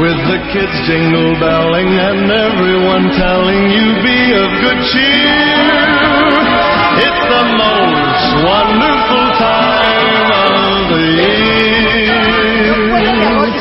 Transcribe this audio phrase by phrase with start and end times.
[0.00, 5.38] With the kids jingle belling and everyone telling you be of good cheer.
[6.98, 11.34] It's the most wonderful time of the year.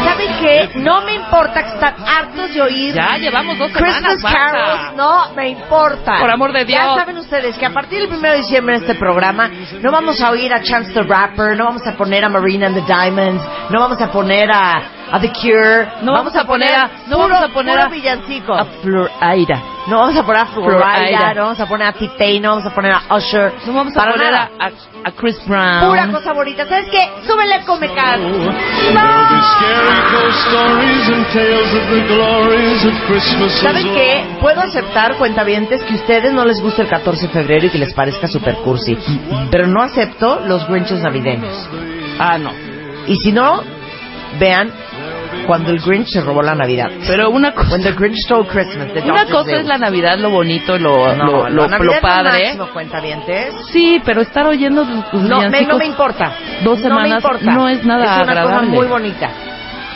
[0.04, 0.70] ¿saben qué?
[0.82, 4.40] No me importa que están hartos de oír Ya llevamos dos Christmas semanas, basta.
[4.40, 6.20] carols, no me importa.
[6.20, 6.96] Por amor de Ya Dios.
[6.98, 9.50] saben ustedes que a partir del 1 de diciembre en este programa
[9.82, 12.76] no vamos a oír a Chance the Rapper, no vamos a poner a Marina and
[12.76, 14.82] the Diamonds, no vamos a poner a,
[15.16, 17.90] a The Cure, No vamos a poner a- no puro- vamos a poner puro a-
[17.90, 18.54] villancico.
[18.54, 19.62] A Floraida.
[19.88, 21.34] no vamos a poner a Florida, Florida.
[21.36, 23.54] no vamos a poner a T-Pain, no vamos a poner a Usher.
[23.68, 24.68] No vamos a Para poner a, a,
[25.06, 25.88] a Chris Brown.
[25.88, 26.66] Pura cosa bonita.
[26.68, 27.12] ¿Sabes qué?
[27.28, 28.20] Súbele el Comecar.
[33.08, 33.52] Christmas.
[33.62, 34.24] ¿Saben qué?
[34.42, 37.78] Puedo aceptar, cuentavientes, que a ustedes no les gusta el 14 de febrero y que
[37.78, 38.98] les parezca super cursi.
[39.52, 41.70] Pero no acepto los Grinches navideños.
[42.20, 42.52] Ah, no.
[43.08, 43.62] Y si no,
[44.40, 44.72] vean
[45.46, 46.90] cuando el Grinch se robó la Navidad.
[47.08, 48.88] Pero una cosa, When the Grinch stole Christmas.
[49.04, 52.56] una cosa es la Navidad, lo bonito, lo, No, lo, lo, lo padre.
[52.56, 52.68] máximo.
[53.72, 56.34] Sí, pero estar oyendo tus No me, no me importa.
[56.64, 57.52] dos no me semanas importa.
[57.52, 58.54] no es nada Es una agradable.
[58.70, 59.30] cosa muy bonita.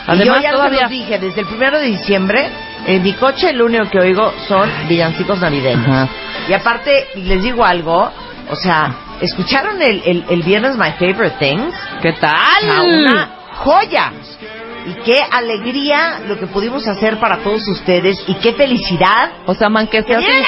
[0.06, 2.48] Además, y yo ya se todavía- los dije, desde el primero de diciembre,
[2.86, 5.86] en mi coche lo único que oigo son villancicos navideños.
[5.86, 6.08] Ajá.
[6.48, 8.10] Y aparte, les digo algo,
[8.50, 11.74] o sea, ¿escucharon el, el, el viernes My Favorite Things?
[12.00, 12.30] ¿Qué O sea,
[12.60, 12.86] tal?
[13.02, 14.12] una joya.
[14.88, 19.32] Y qué alegría lo que pudimos hacer para todos ustedes y qué felicidad.
[19.44, 20.02] O sea, man, que.
[20.02, 20.42] ¡Súbele,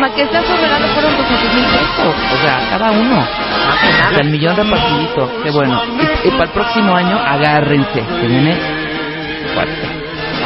[0.00, 2.14] Man, que fueron 200 mil pesos.
[2.32, 3.18] O sea, cada uno.
[3.18, 5.42] O sea, el millón repartidito.
[5.42, 5.82] Qué bueno.
[6.24, 8.02] Y, y para el próximo año, agárrense.
[8.20, 8.56] Que viene
[9.54, 9.95] fuerte.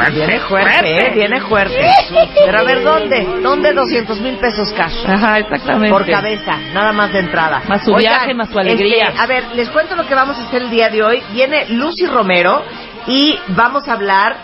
[0.09, 1.13] Viene fuerte, ¿eh?
[1.15, 1.91] viene fuerte.
[2.35, 3.41] Pero a ver, ¿dónde?
[3.43, 5.05] ¿Dónde 200 mil pesos cash?
[5.07, 5.91] Ajá, exactamente.
[5.91, 7.63] Por cabeza, nada más de entrada.
[7.69, 9.09] Más su viaje, más su alegría.
[9.09, 11.23] este, a ver, les cuento lo que vamos a hacer el día de hoy.
[11.33, 12.65] Viene Lucy Romero
[13.07, 14.37] y vamos a hablar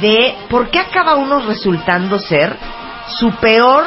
[0.00, 2.56] de por qué acaba uno resultando ser
[3.18, 3.84] su peor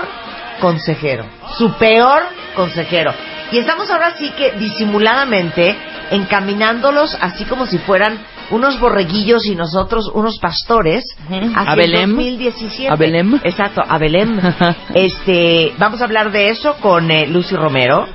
[0.60, 1.26] consejero.
[1.58, 2.24] Su peor
[2.56, 3.14] consejero.
[3.52, 5.76] Y estamos ahora sí que disimuladamente
[6.12, 8.20] encaminándolos así como si fueran
[8.52, 11.52] unos borreguillos y nosotros unos pastores Ujú.
[11.56, 12.10] hacia A el Belém.
[12.16, 12.90] 2017.
[12.90, 13.40] A Belém.
[13.44, 14.40] Exacto, a Belém.
[14.94, 18.08] este, vamos a hablar de eso con eh, Lucy Romero.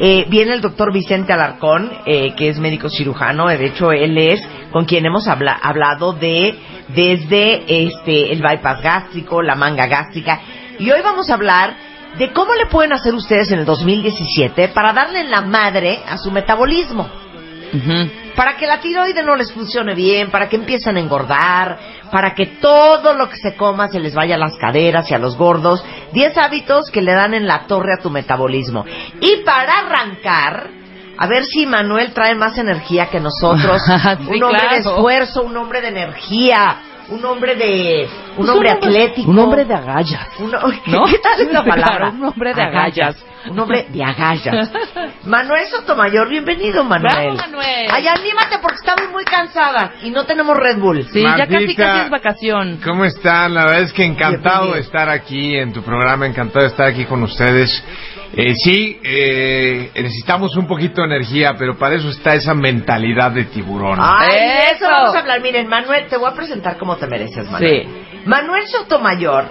[0.00, 3.46] Eh, viene el doctor Vicente Alarcón, eh, que es médico cirujano.
[3.48, 4.40] De hecho, él es
[4.72, 6.58] con quien hemos habla- hablado de
[6.88, 10.40] desde este el bypass gástrico, la manga gástrica.
[10.78, 11.74] Y hoy vamos a hablar
[12.18, 16.30] de cómo le pueden hacer ustedes en el 2017 para darle la madre a su
[16.32, 17.08] metabolismo
[18.36, 21.78] Para que la tiroide no les funcione bien, para que empiecen a engordar,
[22.10, 25.18] para que todo lo que se coma se les vaya a las caderas y a
[25.18, 25.84] los gordos.
[26.12, 28.84] 10 hábitos que le dan en la torre a tu metabolismo.
[29.20, 30.70] Y para arrancar,
[31.18, 33.82] a ver si Manuel trae más energía que nosotros.
[34.20, 36.76] Sí, un hombre de esfuerzo, un hombre de energía,
[37.10, 38.08] un hombre de...
[38.30, 39.30] Un Pues hombre un atlético.
[39.30, 40.28] un hombre de agallas.
[40.38, 40.50] Un-
[40.86, 41.04] ¿No?
[41.04, 42.08] ¿Qué tal esa Claro, palabra?
[42.10, 43.16] un hombre de agallas.
[43.48, 44.70] Un hombre de agallas.
[45.24, 47.12] Manuel Sotomayor, bienvenido, Manuel.
[47.12, 47.88] Bravo, Manuel.
[47.90, 51.04] Ay, anímate porque estamos muy cansadas y no tenemos Red Bull.
[51.10, 52.80] Sí, ya casi casi es vacación.
[52.84, 53.54] ¿Cómo están?
[53.54, 57.04] La verdad es que encantado de estar aquí en tu programa, encantado de estar aquí
[57.06, 57.82] con ustedes.
[58.32, 63.44] Eh, sí, eh, necesitamos un poquito de energía, pero para eso está esa mentalidad de
[63.44, 63.98] tiburón.
[64.00, 65.40] Ay, de eso vamos a hablar.
[65.40, 67.88] Miren, Manuel, te voy a presentar como te mereces, Manuel.
[68.26, 69.46] Manuel Sotomayor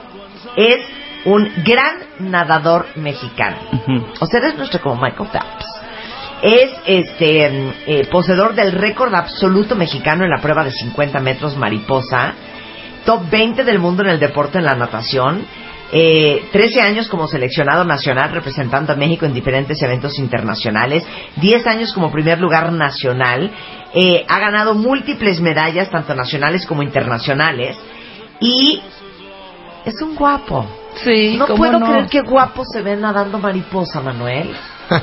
[0.56, 0.80] es
[1.26, 3.58] un gran nadador mexicano.
[4.20, 5.66] O sea, es nuestro como Michael Phelps.
[6.42, 11.58] Es este mm, eh, poseedor del récord absoluto mexicano en la prueba de 50 metros
[11.58, 12.34] mariposa,
[13.06, 15.46] top 20 del mundo en el deporte en la natación,
[15.92, 21.04] eh, 13 años como seleccionado nacional representando a México en diferentes eventos internacionales,
[21.38, 23.52] 10 años como primer lugar nacional,
[23.94, 27.78] eh, ha ganado múltiples medallas tanto nacionales como internacionales
[28.40, 28.82] y
[29.86, 30.66] es un guapo.
[31.04, 31.88] Sí, No ¿cómo puedo no?
[31.88, 34.56] creer que guapo se ve nadando mariposa, Manuel.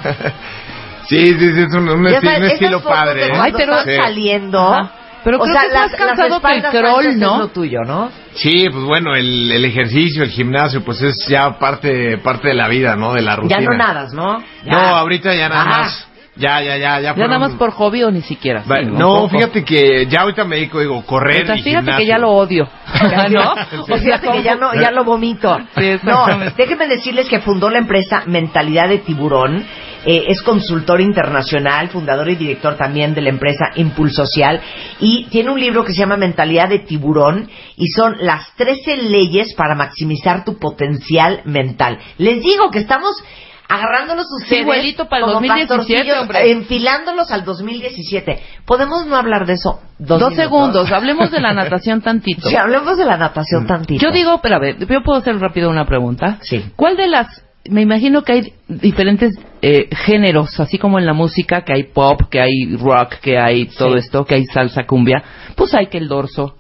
[1.09, 3.21] Sí, sí, sí, es un, un Ya esti- sabes, un esas estilo fotos padre.
[3.21, 3.39] de ¿eh?
[3.41, 3.95] Ay, pero- Sí.
[3.97, 4.59] saliendo.
[4.75, 4.93] Ajá.
[5.27, 7.35] Pero o creo sea, que es las, más cansado las que el crawl, ¿no?
[7.35, 8.13] Es lo tuyo, ¿no?
[8.35, 12.69] Sí, pues bueno, el, el ejercicio, el gimnasio, pues es ya parte parte de la
[12.69, 13.13] vida, ¿no?
[13.13, 13.59] De la rutina.
[13.59, 14.39] Ya no nadas, ¿no?
[14.65, 14.71] Ya.
[14.71, 16.09] No, ahorita ya nada más.
[16.37, 17.15] Ya, ya, ya, ya.
[17.15, 18.63] Ya nada más por hobby o ni siquiera.
[18.63, 19.29] Sí, no, poco.
[19.31, 21.97] fíjate que ya ahorita me dedico, digo, correr y fíjate gimnasio.
[21.97, 22.69] que ya lo odio.
[23.31, 23.55] ¿No?
[23.89, 25.59] O Fíjate que ya no, ya lo vomito.
[25.77, 29.65] Sí, no, déjenme decirles que fundó la empresa Mentalidad de Tiburón.
[30.05, 34.61] eh, es consultor internacional, fundador y director también de la empresa Impulso Social.
[35.01, 37.49] Y tiene un libro que se llama Mentalidad de Tiburón.
[37.77, 41.99] Y son las 13 leyes para maximizar tu potencial mental.
[42.19, 43.23] Les digo que estamos
[43.69, 46.51] agarrándolos ustedes vuelito para el como 2017, pastorcillos, hombre.
[46.53, 48.43] enfilándolos al 2017.
[48.65, 49.81] ¿Podemos no hablar de eso?
[49.99, 52.49] Dos, Dos segundos, hablemos de la natación tantito.
[52.49, 54.03] Sí, hablemos de la natación tantito.
[54.05, 56.39] Yo digo, pero a ver, yo puedo hacer rápido una pregunta.
[56.43, 56.65] Sí.
[56.77, 57.27] ¿Cuál de las,
[57.69, 59.33] me imagino que hay diferentes
[59.63, 63.67] eh, géneros, así como en la música, que hay pop, que hay rock, que hay
[63.67, 63.99] todo Sí.
[63.99, 65.23] esto, que hay salsa cumbia,
[65.57, 66.57] pues hay que el dorso,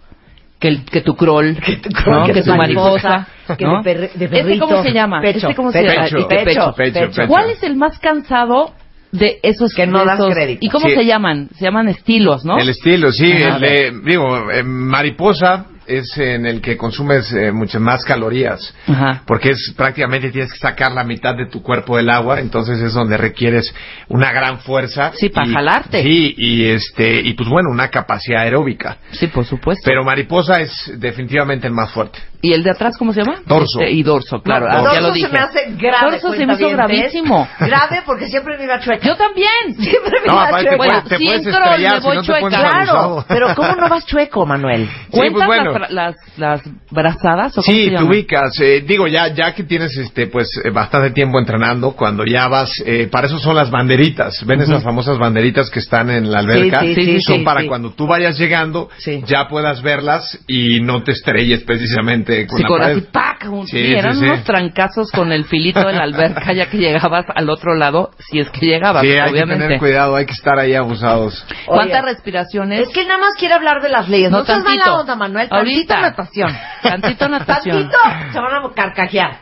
[0.59, 3.83] que, el, que tu crawl, que tu, crawl, que, que tu mariposa, mariposa, que ¿no?
[3.83, 4.67] de perri- de ¿Este perrito.
[4.67, 5.21] cómo se llama?
[5.21, 6.05] Pecho, ¿Este cómo se pecho, llama?
[6.05, 7.01] pecho, pecho, pecho, pecho.
[7.11, 7.29] pecho.
[7.29, 8.73] ¿Cuál es el más cansado
[9.13, 10.59] de esos Que no das crédito.
[10.65, 10.95] ¿Y cómo Sí.
[10.95, 11.49] se llaman?
[11.55, 12.59] Se llaman estilos, ¿no?
[12.59, 13.31] El estilo, sí.
[13.31, 18.75] El de- digo, eh, mariposa es en el que consumes eh, muchas más calorías.
[18.87, 19.23] Ajá.
[19.27, 22.93] Porque es prácticamente tienes que sacar la mitad de tu cuerpo del agua, entonces es
[22.95, 23.75] donde requieres
[24.09, 25.13] una gran fuerza.
[25.17, 26.03] Sí, para y- jalarte.
[26.03, 28.99] Sí, y este, y pues bueno, una capacidad aeróbica.
[29.13, 29.83] Sí, por supuesto.
[29.85, 32.19] Pero mariposa es definitivamente el más fuerte.
[32.43, 33.41] ¿Y el de atrás cómo se llama?
[33.47, 33.81] Dorso.
[33.81, 34.67] Este, y dorso, claro.
[34.69, 35.27] No, ah, dorso ya lo dije.
[35.27, 36.11] se me hace grave.
[36.13, 37.49] Dorso se me hizo gravísimo.
[37.61, 39.07] Grave porque siempre me iba chueca.
[39.07, 39.75] Yo también.
[39.79, 40.71] Siempre me No, iba chueca.
[40.71, 41.53] te Bueno, puedes, te puedes me
[42.01, 42.49] si voy no te chueca.
[42.49, 44.87] Claro, pero ¿cómo no vas chueco, Manuel?
[44.87, 45.73] Sí, pues ¿Cuentas bueno.
[45.79, 46.61] las, las, las
[46.91, 48.61] brazadas o cómo Sí, se te ubicas.
[48.61, 52.71] eh, digo, ya ya que tienes este pues eh, bastante tiempo entrenando, cuando ya vas,
[52.87, 54.45] eh, para eso son las banderitas.
[54.47, 56.81] ¿Ven esas famosas banderitas que están en la alberca?
[56.81, 57.67] Sí, sí, sí, son sí, para sí.
[57.69, 59.23] cuando tú vayas llegando, Sí.
[59.27, 62.97] ya puedas verlas y no te estrelles precisamente con Sí, la con pared.
[62.97, 63.45] así, ¡pac!
[63.51, 64.25] Un- Sí, sí, eran sí.
[64.25, 68.41] unos trancazos con el filito de la alberca ya que llegabas al otro lado, si
[68.41, 69.65] es que llegabas, Sí, hay que obviamente.
[69.65, 71.47] tener cuidado, hay que estar ahí abusados.
[71.67, 72.81] ¿Cuántas Oye, respiraciones?
[72.81, 74.31] Es que nada más quiere hablar de las leyes.
[74.31, 74.85] No, No, seas tantito.
[74.85, 75.49] mala onda, Manuel.
[75.49, 76.01] Tantito Ahorita.
[76.01, 76.57] natación.
[76.83, 77.91] Tantito natación.
[77.91, 78.33] Tantito.
[78.33, 79.39] Se van a carcajear.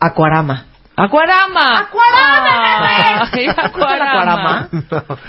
[0.00, 0.66] Acuarama.
[0.96, 1.80] ¡Acuarama!
[1.80, 4.68] ¡Acuarama, Ay, ¿Escuchas acuarama.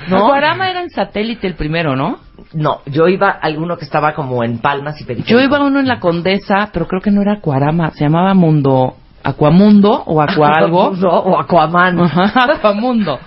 [0.08, 0.18] ¿No?
[0.18, 2.20] Acuarama era en satélite el primero, ¿no?
[2.54, 5.40] No, yo iba a alguno que estaba como en Palmas y Periférico.
[5.40, 8.34] Yo iba a uno en la Condesa, pero creo que no era Acuarama, se llamaba
[8.36, 10.92] Mundo, Aquamundo o Aqua algo.
[10.92, 12.00] No, o Aquaman.
[12.36, 13.20] Aquamundo.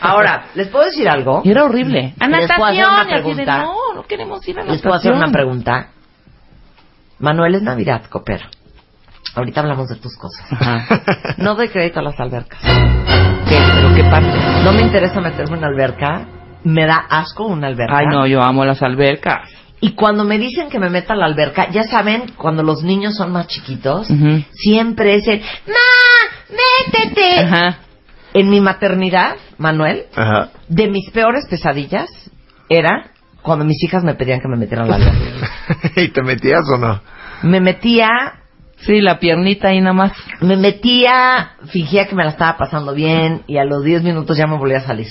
[0.00, 1.42] Ahora, ¿les puedo decir algo?
[1.44, 2.14] Y era horrible.
[2.18, 3.62] A ¿Les puedo hacer una pregunta?
[3.62, 4.72] no, no queremos ir a natación.
[4.74, 5.88] Les puedo hacer una pregunta.
[7.18, 8.48] Manuel, es Navidad, coopera.
[9.34, 10.44] Ahorita hablamos de tus cosas.
[10.52, 10.86] Ajá.
[11.38, 12.60] No doy crédito a las albercas.
[12.62, 13.56] ¿Qué?
[13.74, 14.32] ¿Pero qué parte?
[14.64, 16.26] No me interesa meterme en una alberca.
[16.64, 17.96] Me da asco una alberca.
[17.98, 19.48] Ay, no, yo amo las albercas.
[19.80, 23.16] Y cuando me dicen que me meta a la alberca, ya saben, cuando los niños
[23.16, 24.06] son más chiquitos,
[24.52, 26.56] siempre es el ¡Ma!
[26.92, 27.40] ¡Métete!
[27.40, 27.78] Ajá.
[28.34, 30.50] En mi maternidad, Manuel, Ajá.
[30.68, 32.08] de mis peores pesadillas
[32.68, 33.10] era
[33.42, 35.50] cuando mis hijas me pedían que me metiera a la alberca.
[36.00, 37.00] ¿Y te metías o no?
[37.42, 38.34] Me metía
[38.86, 40.12] Sí, la piernita ahí nada más.
[40.40, 44.46] me metía, fingía que me la estaba pasando bien y a los 10 minutos ya
[44.46, 45.06] me volvía a salir.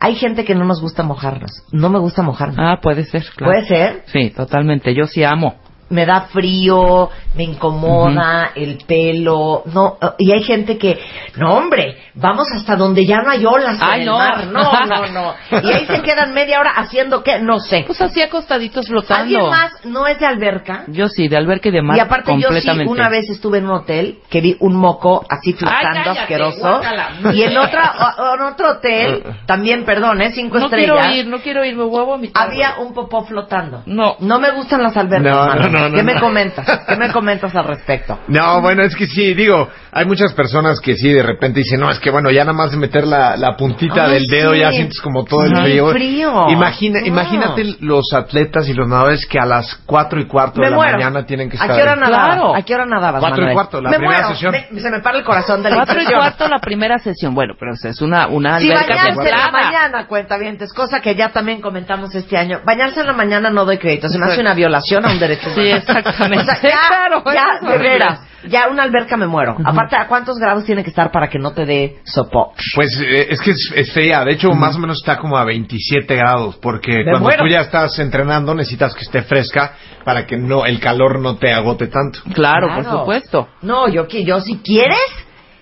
[0.00, 1.50] Hay gente que no nos gusta mojarnos.
[1.72, 2.56] No me gusta mojarme.
[2.58, 3.52] Ah, puede ser, claro.
[3.52, 4.02] ¿Puede ser?
[4.06, 4.94] Sí, totalmente.
[4.94, 5.54] Yo sí amo.
[5.90, 9.62] Me da frío, me incomoda el pelo.
[9.72, 10.98] No, y hay gente que,
[11.36, 14.18] no hombre, vamos hasta donde ya no hay olas en Ay, el no.
[14.18, 14.46] mar.
[14.46, 15.34] No, no, no.
[15.62, 17.84] Y ahí se quedan media hora haciendo qué, no sé.
[17.86, 19.22] Pues así acostaditos flotando.
[19.22, 20.84] ¿Alguien más no es de alberca?
[20.88, 22.90] Yo sí, de alberca y de mar Y aparte yo sí, completamente.
[22.92, 26.58] una vez estuve en un hotel que vi un moco así flotando cállate, asqueroso.
[26.60, 27.08] guácala.
[27.34, 30.30] Y en otra, o- en otro hotel, también, perdón, ¿eh?
[30.32, 30.96] Cinco No estrellas.
[31.06, 32.48] quiero ir, no quiero ir, me a vomitar.
[32.48, 33.82] Había un popó flotando.
[33.86, 34.16] No.
[34.20, 35.34] No me gustan las albercas.
[35.34, 36.20] No, no, no, no, ¿Qué me no.
[36.20, 36.80] comentas?
[36.86, 38.18] ¿Qué me comentas al respecto?
[38.28, 41.90] No, bueno, es que sí, digo, hay muchas personas que sí de repente dicen, no,
[41.90, 44.60] es que bueno, ya nada más de meter la, la puntita Ay, del dedo sí.
[44.60, 45.88] ya sientes como todo el Sí, frío.
[45.90, 46.48] frío.
[46.50, 47.06] Imagina, No.
[47.06, 50.76] Imagínate los atletas y los nadadores que a las cuatro y cuarto Me de la
[50.76, 51.94] mañana tienen que ¿A estar qué hora?
[51.96, 52.54] Claro.
[52.54, 53.54] ¿A qué hora nadabas, Cuatro y Manuel?
[53.54, 54.34] cuarto, la me primera muero.
[54.34, 54.52] sesión.
[54.52, 56.20] Me- se me para el corazón de la Cuatro y impresión.
[56.20, 57.34] cuarto la primera sesión.
[57.34, 61.14] Bueno, pero es una, una Si alberca bañarse en la mañana, cuenta bien, cosa que
[61.14, 62.60] ya también comentamos este año.
[62.66, 65.48] Bañarse en la mañana no doy crédito, se me hace una violación a un derecho
[65.54, 65.76] Sí, humano.
[65.78, 66.44] exactamente.
[66.52, 68.20] O sea, ya, Claro, ya, es de veras.
[68.48, 69.56] Ya una alberca me muero.
[69.64, 72.52] Aparte, ¿a cuántos grados tiene que estar para que no te dé sopo?
[72.74, 74.24] Pues eh, es que es, es fea.
[74.24, 76.56] De hecho, más o menos está como a 27 grados.
[76.56, 77.44] Porque Me cuando muero.
[77.44, 79.74] tú ya estás entrenando, necesitas que esté fresca
[80.04, 82.20] para que no el calor no te agote tanto.
[82.34, 82.82] Claro, Claro.
[82.82, 83.48] por supuesto.
[83.62, 84.98] No, yo, yo si quieres,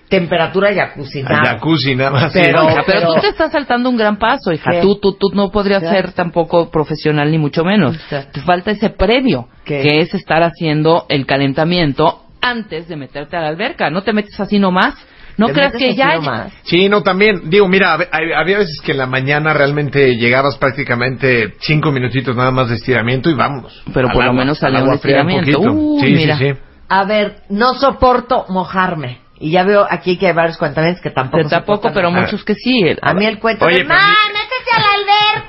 [0.09, 1.23] temperatura jacuzzi.
[1.23, 1.53] Nada.
[1.53, 2.33] jacuzzi, nada más.
[2.33, 4.69] Pero- pero, pero- tú te estás saltando un gran paso, hija.
[4.71, 4.81] ¿Qué?
[4.81, 5.89] Tú, tú, tú no podrías ¿Qué?
[5.89, 7.97] ser tampoco profesional ni mucho menos.
[8.09, 8.23] ¿Qué?
[8.31, 9.81] Te falta ese previo, ¿Qué?
[9.81, 13.89] que es estar haciendo el calentamiento antes de meterte a la alberca.
[13.89, 14.95] No te metes así nomás.
[15.35, 16.13] No ¿Te creas que ya...
[16.15, 16.53] nomás?
[16.63, 21.91] Sí, no, también, digo, mira, había veces que en la mañana realmente llegabas prácticamente cinco
[21.91, 23.83] minutitos nada más de estiramiento y vámonos.
[23.93, 25.51] Pero por lo menos al salía un estiramiento.
[25.53, 25.71] poquito.
[25.73, 26.37] Uy, sí, mira.
[26.37, 26.59] sí, sí.
[26.87, 29.21] A ver, no soporto mojarme.
[29.39, 32.53] Y ya veo aquí que hay varios cuentamientos que tampoco Que tampoco, pero muchos que
[32.53, 32.79] sí.
[33.01, 35.42] A mí el cuento Oye, de, pero ¡Ma, mi- métete a la alberca!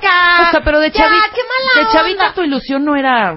[0.47, 2.33] O sea, pero de Ya, chavita, qué mala de chavita onda.
[2.35, 3.35] tu ilusión no era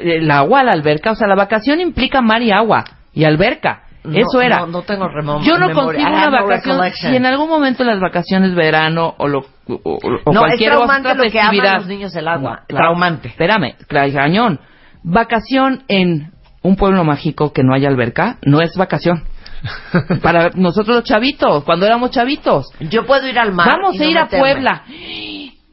[0.00, 1.12] el agua, la alberca.
[1.12, 3.82] O sea, la vacación implica mar y agua y alberca.
[4.04, 4.60] No, Eso era.
[4.60, 6.76] No, no tengo remo- Yo no consigo una no vacación.
[6.76, 7.10] recollection.
[7.12, 9.44] si en algún momento en las vacaciones verano o, lo, o,
[9.84, 12.62] o- No, es cualquier traumante otra lo que aman los niños el agua.
[12.68, 12.84] claro.
[12.86, 13.28] Traumante.
[13.28, 14.60] Espérame, cañón.
[15.02, 19.24] Vacación en un pueblo mágico que no haya alberca no es vacación.
[20.22, 22.66] Para nosotros los chavitos, cuando éramos chavitos.
[22.80, 23.68] Yo puedo ir al mar.
[23.72, 24.26] Vamos y a no ir a.
[24.28, 24.82] Puebla.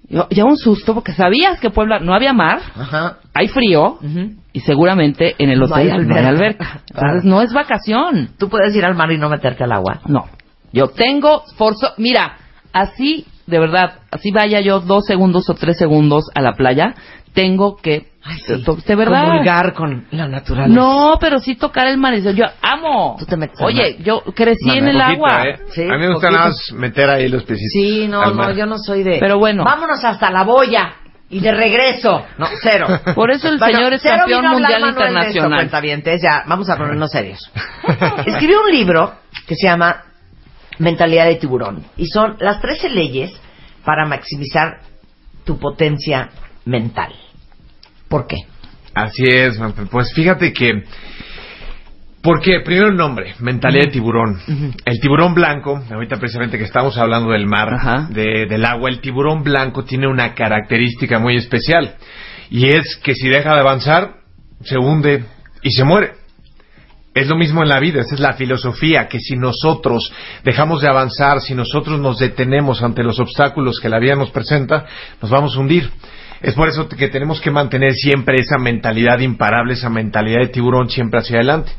[0.10, 3.18] Yo- ya un susto porque sabías que Puebla no había mar, Ajá.
[3.34, 3.98] hay frío
[4.54, 6.82] y seguramente en el No hotel hay no hay alberca.
[6.92, 7.08] Claro.
[7.08, 8.30] Entonces no es vacación.
[8.38, 10.02] Tú puedes ir al mar y no meterte al agua.
[10.08, 10.26] No.
[10.72, 11.94] Yo tengo forzo.
[11.98, 12.38] Mira,
[12.74, 16.94] así, de verdad, así vaya yo dos segundos o tres segundos a la playa,
[17.34, 18.08] tengo que.
[18.28, 18.66] Ay, sí.
[18.88, 19.28] de verdad.
[19.28, 20.74] Comulgar con la naturaleza.
[20.74, 22.16] No, pero sí tocar el mar.
[22.16, 23.16] y Yo amo.
[23.20, 25.44] Tú te metes Oye, yo crecí en el Poquito, agua.
[25.48, 25.60] ¿eh?
[25.70, 27.72] Sí, a mí me gusta nada más meter ahí los piecitos.
[27.72, 29.18] Sí, no, al no, yo no soy de...
[29.20, 29.64] Pero bueno.
[29.64, 30.96] Vámonos hasta la boya
[31.30, 32.26] y de regreso.
[32.40, 32.88] No, cero.
[33.16, 36.20] Por eso el Bueno, señor es campeón mundial Manuel de esto, internacional.
[36.20, 37.52] ya, vamos a ponernos serios.
[38.26, 39.14] Escribió un libro
[39.48, 40.04] que se llama
[40.80, 41.86] Mentalidad de tiburón.
[41.96, 43.40] Y son las 13 leyes
[43.84, 44.80] para maximizar
[45.46, 46.30] tu potencia
[46.66, 47.14] mental.
[48.10, 48.38] ¿Por qué?
[48.94, 49.60] Así es,
[49.92, 50.84] pues fíjate que...
[52.22, 54.40] Porque primero el nombre, mentalidad de tiburón.
[54.84, 57.70] El tiburón blanco, ahorita precisamente que estamos hablando del mar,
[58.10, 61.96] de- del agua, el tiburón blanco tiene una característica muy especial.
[62.50, 64.16] Y es que si deja de avanzar,
[64.64, 65.24] se hunde
[65.62, 66.14] y se muere.
[67.14, 70.12] Es lo mismo en la vida, esa es la filosofía, que si nosotros
[70.44, 74.86] dejamos de avanzar, si nosotros nos detenemos ante los obstáculos que la vida nos presenta,
[75.22, 75.92] nos vamos a hundir.
[76.46, 80.92] Es por eso que tenemos que mantener siempre esa mentalidad imparable, esa mentalidad de tiburón
[80.92, 81.72] siempre hacia adelante.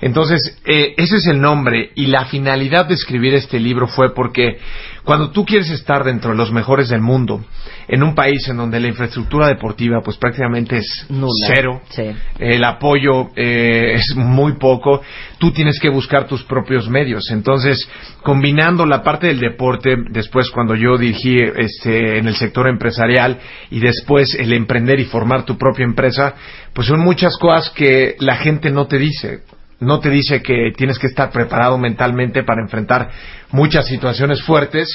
[0.00, 4.58] Entonces, eh, ese es el nombre y la finalidad de escribir este libro fue porque
[5.04, 7.44] cuando tú quieres estar dentro de los mejores del mundo,
[7.88, 11.32] en un país en donde la infraestructura deportiva pues prácticamente es Nula.
[11.46, 12.04] cero, Sí.
[12.38, 15.02] el apoyo eh, es muy poco,
[15.38, 17.30] tú tienes que buscar tus propios medios.
[17.30, 17.86] Entonces,
[18.22, 23.38] combinando la parte del deporte, después cuando yo dirigí este, en el sector empresarial
[23.70, 26.34] y después el emprender y formar tu propia empresa,
[26.72, 29.40] pues son muchas cosas que la gente no te dice.
[29.84, 33.10] No te dice que tienes que estar preparado mentalmente para enfrentar
[33.50, 34.88] muchas situaciones fuertes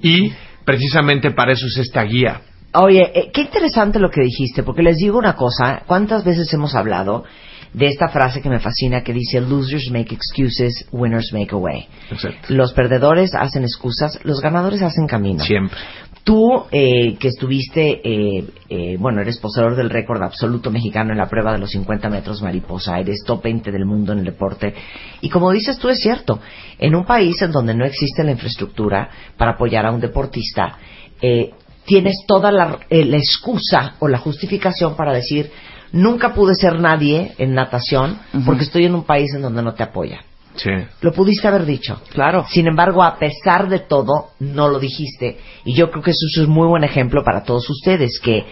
[0.00, 0.32] y
[0.64, 2.40] precisamente para eso es esta guía.
[2.74, 6.74] Oye, eh, qué interesante lo que dijiste, porque les digo una cosa, ¿cuántas veces hemos
[6.74, 7.24] hablado
[7.72, 11.86] de esta frase que me fascina que dice losers make excuses, winners make a way?
[12.10, 12.52] Exacto.
[12.54, 15.44] Los perdedores hacen excusas, los ganadores hacen camino.
[15.44, 15.78] Siempre.
[16.24, 21.28] Tú, eh, que estuviste, eh, eh, bueno, eres poseedor del récord absoluto mexicano en la
[21.28, 24.74] prueba de los 50 metros mariposa, eres top 20 del mundo en el deporte.
[25.20, 26.40] Y como dices tú, es cierto,
[26.78, 30.76] en un país en donde no existe la infraestructura para apoyar a un deportista,
[31.22, 31.50] eh,
[31.84, 35.50] tienes toda la, la excusa o la justificación para decir,
[35.92, 39.82] nunca pude ser nadie en natación porque estoy en un país en donde no te
[39.82, 40.24] apoya.
[40.56, 40.70] Sí.
[41.02, 42.00] Lo pudiste haber dicho.
[42.12, 42.46] Claro.
[42.48, 45.38] Sin embargo, a pesar de todo, no lo dijiste.
[45.64, 48.44] Y yo creo que eso es un muy buen ejemplo para todos ustedes, que,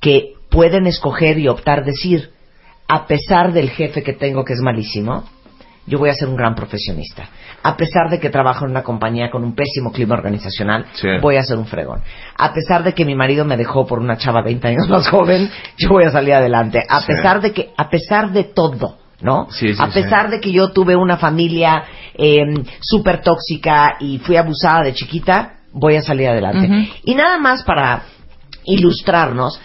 [0.00, 2.30] que pueden escoger y optar decir,
[2.86, 5.28] a pesar del jefe que tengo que es malísimo,
[5.88, 7.28] yo voy a ser un gran profesionista.
[7.62, 11.08] A pesar de que trabajo en una compañía con un pésimo clima organizacional, Sí.
[11.20, 12.00] voy a ser un fregón.
[12.36, 15.50] A pesar de que mi marido me dejó por una chava 20 años más joven,
[15.76, 16.82] yo voy a salir adelante.
[16.88, 17.06] A Sí.
[17.08, 19.48] pesar de que, a pesar de todo, ¿no?
[19.50, 20.00] Sí, sí, a sí.
[20.00, 21.82] pesar de que yo tuve una familia
[22.14, 22.42] eh,
[22.80, 26.90] súper tóxica y fui abusada de chiquita, voy a salir adelante.
[27.04, 28.02] Y nada más para
[28.64, 29.60] ilustrarnos,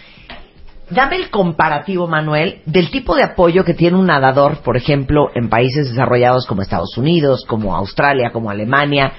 [0.90, 5.48] dame el comparativo, Manuel, del tipo de apoyo que tiene un nadador, por ejemplo, en
[5.48, 9.12] países desarrollados como Estados Unidos, como Australia, como Alemania,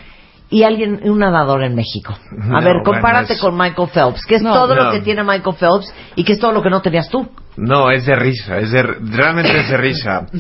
[0.50, 2.14] y alguien, un nadador en México.
[2.14, 5.00] A No, ver, bueno, compárate es- con Michael Phelps, que es No, todo lo que
[5.02, 7.28] tiene Michael Phelps y que es todo lo que no tenías tú.
[7.58, 10.28] No, es de risa, es de, realmente es de risa.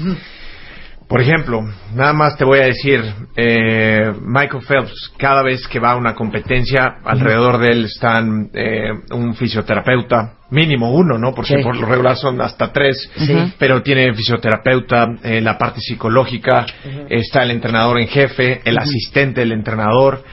[1.07, 1.61] Por ejemplo,
[1.93, 2.99] nada más te voy a decir,
[3.35, 8.89] eh, Michael Phelps, cada vez que va a una competencia, alrededor de él están eh,
[9.11, 11.31] un fisioterapeuta, mínimo uno, ¿no?
[11.33, 11.63] Porque Sí.
[11.63, 13.53] por lo regular son hasta tres, Sí.
[13.59, 16.65] pero tiene fisioterapeuta, eh, la parte psicológica,
[17.09, 20.23] está el entrenador en jefe, el asistente del entrenador,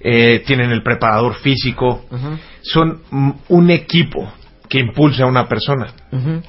[0.00, 2.06] eh, tienen el preparador físico.
[2.62, 3.02] Son
[3.48, 4.32] un equipo
[4.68, 5.88] que impulsa a una persona.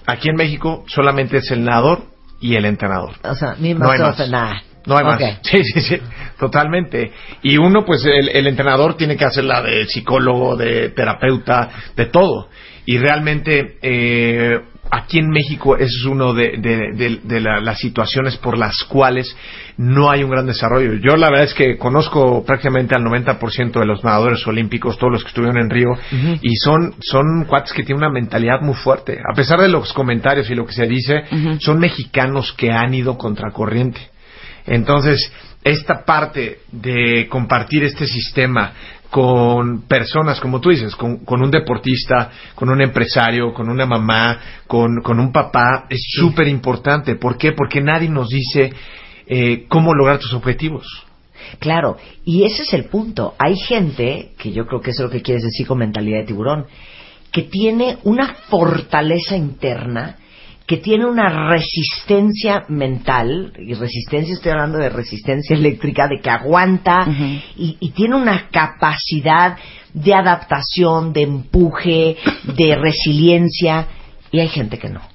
[0.06, 2.13] Aquí en México solamente es el nadador
[2.44, 3.12] y el entrenador.
[3.24, 4.30] O sea, mi No hay no más.
[4.30, 4.62] nada.
[4.86, 5.10] No hay Ok.
[5.22, 5.40] más.
[5.44, 5.98] Sí, sí, sí,
[6.38, 7.12] totalmente.
[7.42, 12.06] Y uno, pues el, el entrenador tiene que hacer la de psicólogo, de terapeuta, de
[12.08, 12.50] todo.
[12.86, 14.60] Y realmente eh,
[14.92, 19.36] aquí en México es uno de, de- de- de la- las situaciones por las cuales
[19.78, 20.94] no hay un gran desarrollo.
[20.96, 25.24] Yo la verdad es que conozco prácticamente al 90% de los nadadores olímpicos, todos los
[25.24, 25.90] que estuvieron en Río,
[26.42, 29.18] y son, son cuates que tienen una mentalidad muy fuerte.
[29.20, 31.24] A pesar de los comentarios y lo que se dice,
[31.60, 34.00] son mexicanos que han ido contracorriente.
[34.66, 35.32] Entonces,
[35.64, 38.74] esta parte de compartir este sistema
[39.14, 44.40] con personas, como tú dices, con, con un deportista, con un empresario, con una mamá,
[44.66, 47.16] con, con un papá, es súper importante.
[47.18, 47.52] ¿Por qué?
[47.52, 48.74] Porque nadie nos dice
[49.28, 50.88] eh, cómo lograr tus objetivos.
[51.60, 53.36] Claro, y ese es el punto.
[53.38, 56.26] Hay gente, que yo creo que eso es lo que quieres decir con mentalidad de
[56.26, 56.66] tiburón,
[57.32, 60.18] que tiene una fortaleza interna,
[60.66, 67.06] que tiene una resistencia mental, y resistencia estoy hablando de resistencia eléctrica, de que aguanta
[67.56, 69.58] y tiene una capacidad
[69.94, 72.18] de adaptación, de empuje,
[72.56, 73.88] de resiliencia,
[74.32, 75.13] y hay gente que no.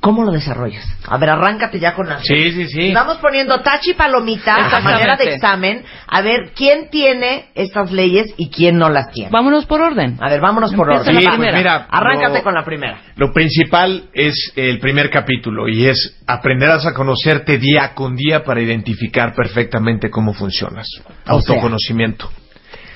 [0.00, 0.82] ¿Cómo lo desarrollas?
[1.06, 2.92] A ver, arráncate ya con las Sí, sí, sí.
[2.94, 8.48] Vamos poniendo tachi palomita a manera de examen a ver quién tiene estas leyes y
[8.48, 9.30] quién no las tiene.
[9.30, 10.16] Vámonos por orden.
[10.18, 11.22] A ver, vámonos por Empieza orden.
[11.24, 11.36] la Va.
[11.36, 11.58] primera.
[11.58, 12.98] mira, Arráncate lo- con la primera.
[13.16, 18.62] Lo principal es el primer capítulo y es aprenderás a conocerte día con día para
[18.62, 20.86] identificar perfectamente cómo funcionas.
[20.98, 21.02] O
[21.42, 21.54] sea.
[21.54, 22.30] Autoconocimiento.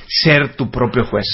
[0.08, 1.26] Ser tu propio juez.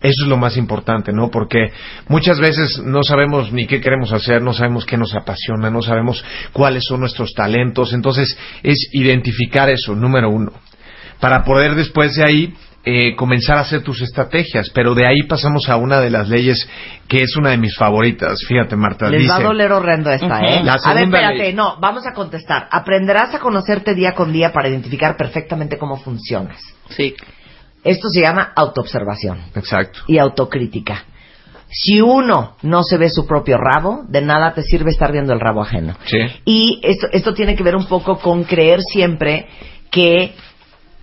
[0.00, 1.30] Eso es lo más importante, ¿no?
[1.30, 1.72] Porque
[2.08, 6.22] muchas veces no sabemos ni qué queremos hacer, no sabemos qué nos apasiona, no sabemos
[6.52, 7.92] cuáles son nuestros talentos.
[7.92, 10.52] Entonces, es identificar eso, número uno.
[11.18, 12.54] Para poder después de ahí
[12.88, 14.70] eh, comenzar a hacer tus estrategias.
[14.70, 16.68] Pero de ahí pasamos a una de las leyes
[17.08, 18.38] que es una de mis favoritas.
[18.46, 19.08] Fíjate, Marta.
[19.10, 20.38] Les va a doler horrendo esta.
[20.40, 20.62] ¿eh?
[20.62, 21.52] La a ver, segunda espérate, ley.
[21.52, 22.68] no, vamos a contestar.
[22.70, 26.60] Aprenderás a conocerte día con día para identificar perfectamente cómo funcionas.
[26.90, 27.14] Sí.
[27.86, 30.00] Esto se llama autoobservación Exacto.
[30.08, 31.04] y autocrítica.
[31.68, 35.40] Si uno no se ve su propio rabo, de nada te sirve estar viendo el
[35.40, 35.96] rabo ajeno.
[36.04, 36.18] Sí.
[36.44, 39.48] Y esto, esto tiene que ver un poco con creer siempre
[39.90, 40.34] que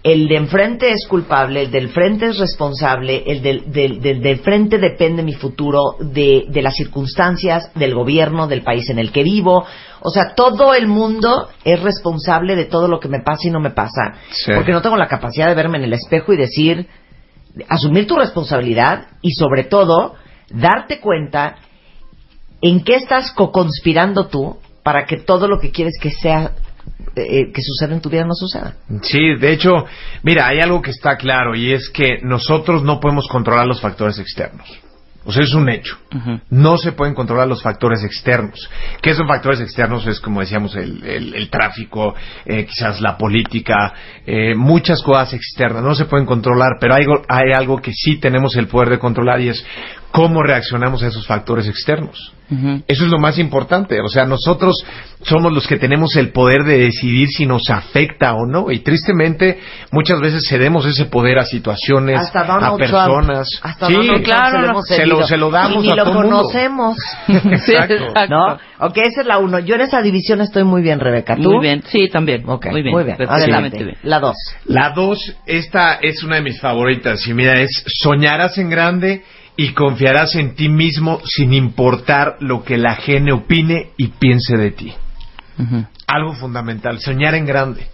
[0.03, 4.39] el de enfrente es culpable, el del frente es responsable, el del, del, del, del
[4.39, 9.23] frente depende mi futuro, de, de las circunstancias, del gobierno, del país en el que
[9.23, 9.65] vivo.
[10.01, 13.61] O sea, todo el mundo es responsable de todo lo que me pasa y no
[13.61, 14.15] me pasa.
[14.31, 14.51] Sí.
[14.53, 16.85] Porque no tengo la capacidad de verme en el espejo y decir,
[17.69, 20.15] asumir tu responsabilidad y sobre todo,
[20.49, 21.55] darte cuenta
[22.61, 26.51] en qué estás co-conspirando tú para que todo lo que quieres que sea
[27.15, 28.75] eh, que suceda en tu vida no suceda.
[29.03, 29.85] Sí, de hecho,
[30.23, 34.17] mira, hay algo que está claro y es que nosotros no podemos controlar los factores
[34.19, 34.67] externos.
[35.25, 35.95] O sea, es un hecho.
[36.49, 38.69] No se pueden controlar los factores externos.
[39.01, 40.05] ¿Qué son factores externos?
[40.05, 42.13] Es como decíamos, el, el- el tráfico,
[42.45, 43.93] eh, quizás la política,
[44.25, 45.81] eh, muchas cosas externas.
[45.81, 48.99] No se pueden controlar, pero hay, algo- hay algo que sí tenemos el poder de
[48.99, 49.65] controlar y es
[50.13, 52.31] cómo reaccionamos a esos factores externos.
[52.87, 53.99] Eso es lo más importante.
[53.99, 54.75] O sea, nosotros
[55.23, 58.69] somos los que tenemos el poder de decidir si nos afecta o no.
[58.69, 59.57] Y tristemente,
[59.91, 63.47] muchas veces cedemos ese poder a situaciones, Hasta a personas.
[63.49, 63.65] Trump.
[63.65, 65.93] Hasta sí, Donald claro, se lo no, hemos se lo- se lo damos y ni
[65.93, 66.37] a lo todo mundo.
[66.41, 66.97] conocemos.
[67.27, 67.95] Exacto.
[68.29, 68.59] ¿No?
[68.87, 69.57] Ok, esa es la uno.
[69.57, 71.35] Yo en esa división estoy muy bien, Rebeca.
[71.35, 71.53] ¿Tú?
[71.53, 71.81] Muy bien.
[71.87, 72.43] Sí, también.
[72.47, 72.93] Ok, Muy bien.
[72.93, 73.17] Muy bien.
[73.17, 73.83] Perfectamente Adelante.
[73.83, 73.97] bien.
[74.03, 74.35] La dos.
[74.65, 77.25] La dos, esta es una de mis favoritas.
[77.25, 79.23] Y mira, es soñarás en grande
[79.55, 84.71] y confiarás en ti mismo sin importar lo que la gente opine y piense de
[84.71, 84.93] ti.
[86.07, 87.87] Algo fundamental, soñar en grande.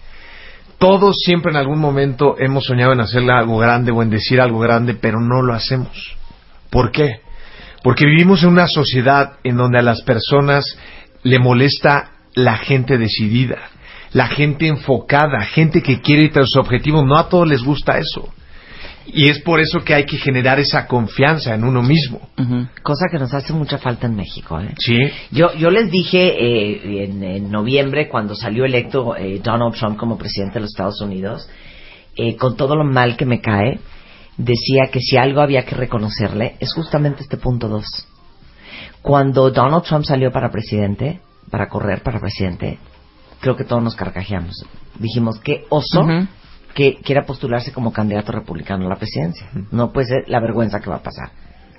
[0.78, 4.60] Todos siempre en algún momento hemos soñado en hacer algo grande o en decir algo
[4.60, 6.16] grande, pero no lo hacemos.
[6.70, 7.20] ¿Por qué?
[7.84, 10.78] Porque vivimos en una sociedad en donde a las personas
[11.24, 13.58] le molesta la gente decidida,
[14.14, 17.04] la gente enfocada, gente que quiere ir tras su objetivo.
[17.04, 18.30] No a todos les gusta eso.
[19.14, 22.30] Y es por eso que hay que generar esa confianza en uno mismo.
[22.38, 22.68] Ujú.
[22.84, 24.74] Cosa que nos hace mucha falta en México, ¿eh?
[24.80, 25.00] Sí.
[25.32, 30.18] Yo, yo les dije eh, en, en noviembre, cuando salió electo eh, Donald Trump como
[30.18, 31.50] presidente de los Estados Unidos,
[32.16, 33.80] eh, con todo lo mal que me cae,
[34.38, 37.86] decía que si algo había que reconocerle, es justamente este punto dos.
[39.02, 42.78] Cuando Donald Trump salió para presidente, para correr para presidente,
[43.40, 44.66] creo que todos nos carcajeamos.
[44.98, 46.06] Dijimos, qué oso.
[46.74, 49.48] Que quiera postularse como candidato republicano a la presidencia.
[49.72, 51.32] No puede ser la vergüenza que va a pasar.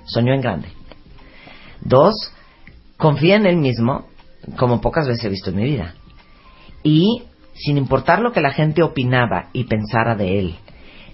[0.05, 0.69] Soñó en grande.
[1.81, 2.33] Dos,
[2.97, 4.07] confía en él mismo,
[4.57, 5.95] como pocas veces he visto en mi vida.
[6.83, 7.23] Y
[7.53, 10.55] sin importar lo que la gente opinaba y pensara de él,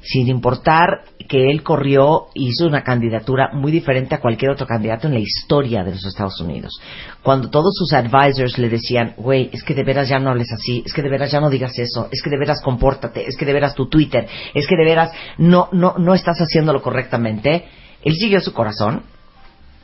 [0.07, 5.07] sin importar que él corrió y hizo una candidatura muy diferente a cualquier otro candidato
[5.07, 6.79] en la historia de los Estados Unidos.
[7.21, 10.81] Cuando todos sus advisors le decían, güey, es que de veras ya no hables así,
[10.85, 13.45] es que de veras ya no digas eso, es que de veras compórtate, es que
[13.45, 17.65] de veras tu Twitter, es que de veras no, no, no estás haciéndolo correctamente,
[18.01, 19.03] él siguió su corazón,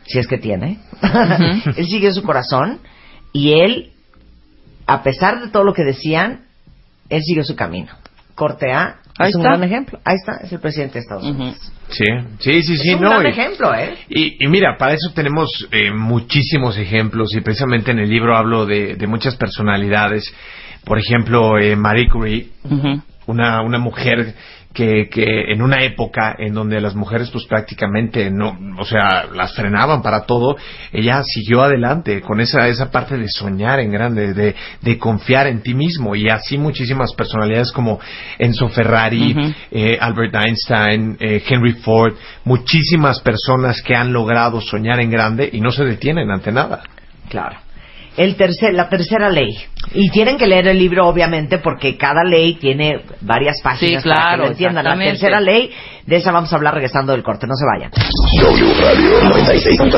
[0.06, 0.80] si es que tiene,
[1.76, 2.80] él siguió su corazón
[3.34, 3.92] y él,
[4.88, 6.46] a pesar de todo lo que decían,
[7.10, 7.92] él siguió su camino.
[8.36, 9.52] Corte A Ahí es un está.
[9.58, 10.00] gran ejemplo.
[10.04, 11.58] Ahí está, es el presidente de Estados Unidos.
[11.90, 12.04] Sí,
[12.40, 13.10] sí, sí, sí, es un no.
[13.12, 13.94] gran y- ejemplo, ¿eh?
[14.10, 18.66] Y, y mira, para eso tenemos eh, muchísimos ejemplos y precisamente en el libro hablo
[18.66, 20.34] de, de muchas personalidades.
[20.84, 22.48] Por ejemplo, eh, Marie Curie,
[23.28, 24.34] una, una mujer
[24.74, 29.54] que, que en una época en donde las mujeres pues prácticamente no, o sea, las
[29.54, 30.56] frenaban para todo,
[30.92, 35.62] ella siguió adelante con esa, esa parte de soñar en grande, de, de confiar en
[35.62, 38.00] ti mismo y así muchísimas personalidades como
[38.40, 45.12] Enzo Ferrari, eh, Albert Einstein, eh, Henry Ford, muchísimas personas que han logrado soñar en
[45.12, 46.82] grande y no se detienen ante nada.
[47.30, 47.63] Claro.
[48.16, 49.50] El tercer, la tercera ley.
[49.94, 54.16] Y tienen que leer el libro, obviamente, porque cada ley tiene varias páginas Sí, para
[54.16, 54.86] que claro, lo entiendan.
[54.86, 55.72] La tercera ley,
[56.06, 57.48] de esa vamos a hablar regresando del corte.
[57.48, 57.92] No se vayan.
[58.42, 59.94] W Radio 96.9.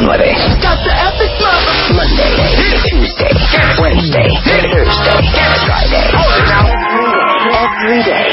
[1.94, 2.36] Monday,
[2.90, 3.34] Tuesday,
[3.82, 5.20] Wednesday, Thursday,
[5.66, 6.12] Friday.
[7.52, 8.32] Every day.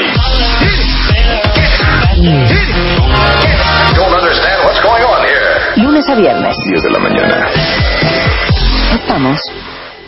[3.95, 5.83] Don't understand what's going on here.
[5.83, 6.55] Lunes a viernes.
[6.71, 7.49] 10 de la mañana.
[8.93, 9.39] Estamos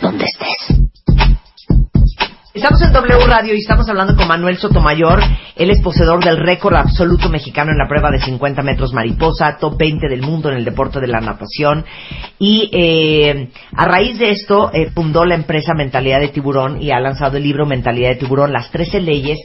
[0.00, 0.75] donde estés.
[2.56, 5.20] Estamos en W Radio y estamos hablando con Manuel Sotomayor.
[5.56, 9.76] Él es poseedor del récord absoluto mexicano en la prueba de 50 metros mariposa, top
[9.76, 11.84] 20 del mundo en el deporte de la natación.
[12.38, 16.98] Y eh, a raíz de esto eh, fundó la empresa Mentalidad de Tiburón y ha
[16.98, 19.38] lanzado el libro Mentalidad de Tiburón, las 13 leyes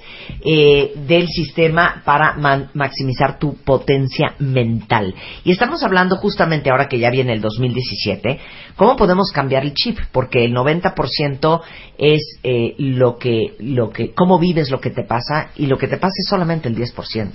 [0.46, 2.38] eh, del sistema para
[2.74, 5.14] maximizar tu potencia mental.
[5.44, 8.40] Y estamos hablando justamente ahora que ya viene el 2017,
[8.78, 11.62] cómo podemos cambiar el chip, porque el 90%
[11.98, 15.88] es eh, lo que, lo que, cómo vives lo que te pasa y lo que
[15.88, 17.32] te pasa es solamente el 10%.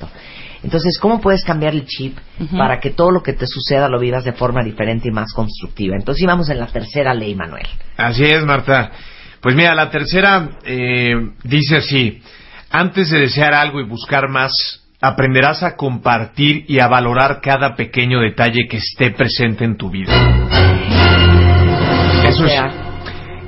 [0.63, 2.17] Entonces, ¿cómo puedes cambiar el chip
[2.57, 5.97] para que todo lo que te suceda lo vivas de forma diferente y más constructiva?
[5.97, 7.67] Entonces, íbamos en la tercera ley, Manuel.
[7.97, 8.93] Así es, Marta.
[9.41, 12.23] Pues mira, la tercera eh, dice así,
[12.71, 14.53] antes de desear algo y buscar más,
[15.01, 20.13] aprenderás a compartir y a valorar cada pequeño detalle que esté presente en tu vida.
[22.25, 22.86] Eso es,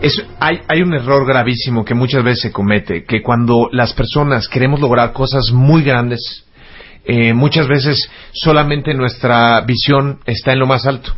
[0.02, 4.48] es- hay, hay un error gravísimo que muchas veces se comete, que cuando las personas
[4.48, 6.44] queremos lograr cosas muy grandes,
[7.04, 11.14] eh, muchas veces solamente nuestra visión está en lo más alto.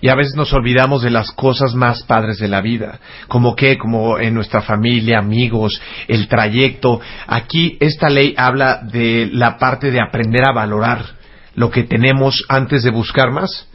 [0.00, 3.78] Y a veces nos olvidamos de las cosas más padres de la vida, como que,
[3.78, 7.00] como en nuestra familia, amigos, el trayecto.
[7.26, 11.04] Aquí esta ley habla de la parte de aprender a valorar
[11.56, 13.66] lo que tenemos antes de buscar más.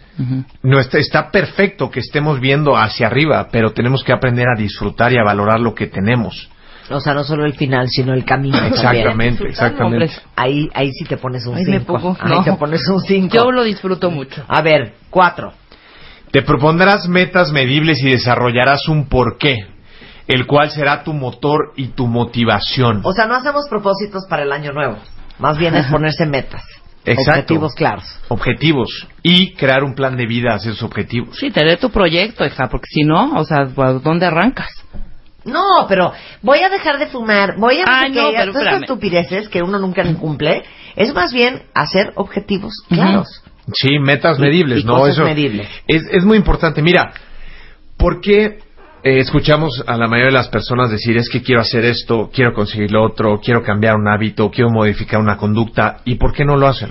[0.63, 5.11] No está, está perfecto que estemos viendo hacia arriba, pero tenemos que aprender a disfrutar
[5.11, 6.49] y a valorar lo que tenemos.
[6.89, 8.73] o sea, no solo el final, sino el camino también.
[8.75, 10.11] Exactamente, exactamente.
[10.35, 11.85] Ahí, ahí sí te pones un Ahí me 5.
[11.93, 12.43] pongo- Ahí no.
[12.43, 13.33] te pones un 5.
[13.35, 14.43] Yo lo disfruto mucho.
[14.47, 15.51] A ver, cuatro.
[16.31, 19.67] Te propondrás metas medibles y desarrollarás un porqué,
[20.27, 23.01] el cual será tu motor y tu motivación.
[23.03, 24.97] O sea, no hacemos propósitos para el año nuevo.
[25.39, 26.61] Más bien es ponerse metas.
[27.05, 27.31] Exacto.
[27.31, 28.03] Objetivos claros.
[28.29, 31.37] objetivos y crear un plan de vida hacia esos objetivos.
[31.37, 34.69] Sí, tener tu proyecto, hija, porque si no, o sea, ¿por ¿dónde arrancas?
[35.43, 39.61] No, pero voy a dejar de fumar, voy a sé no, pero todas estupideces que
[39.61, 40.63] uno nunca cumple,
[40.95, 43.27] es más bien hacer objetivos claros.
[43.73, 44.95] Sí, metas Y- medibles, y ¿no?
[44.95, 45.67] cosas Eso medibles.
[45.87, 46.81] Es, es muy importante.
[46.81, 47.13] Mira,
[47.97, 48.59] ¿por qué
[49.05, 52.53] eh, escuchamos a la mayoría de las personas decir es que quiero hacer esto, quiero
[52.53, 56.57] conseguir lo otro, quiero cambiar un hábito, quiero modificar una conducta y por qué no
[56.57, 56.89] lo hacen?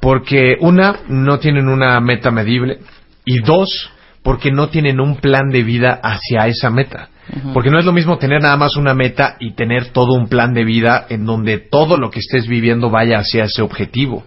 [0.00, 2.78] Porque una, no tienen una meta medible
[3.26, 3.90] y dos,
[4.22, 7.10] porque no tienen un plan de vida hacia esa meta.
[7.52, 10.54] Porque no es lo mismo tener nada más una meta y tener todo un plan
[10.54, 14.24] de vida en donde todo lo que estés viviendo vaya hacia ese objetivo.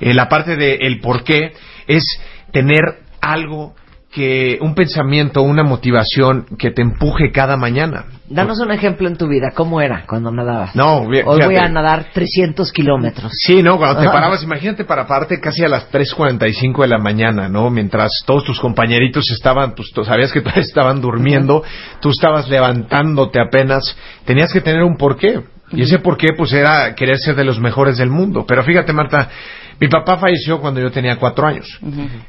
[0.00, 1.54] Eh, la parte del el por qué
[1.86, 2.04] es
[2.52, 2.82] tener
[3.22, 3.74] algo
[4.12, 8.04] que un pensamiento, una motivación que te empuje cada mañana.
[8.28, 9.52] Danos un ejemplo en tu vida.
[9.54, 10.76] ¿Cómo era cuando nadabas?
[10.76, 13.32] No, bien, Hoy voy a nadar 300 kilómetros.
[13.34, 17.48] Sí, no, cuando te parabas, imagínate para pararte casi a las 3.45 de la mañana,
[17.48, 17.70] ¿no?
[17.70, 21.62] Mientras todos tus compañeritos estaban, pues tú sabías que todavía estaban durmiendo,
[22.00, 23.96] tú estabas levantándote apenas,
[24.26, 25.40] tenías que tener un porqué.
[25.72, 28.44] Y ese porqué, pues era querer ser de los mejores del mundo.
[28.46, 29.30] Pero fíjate, Marta,
[29.80, 31.78] mi papá falleció cuando yo tenía cuatro años.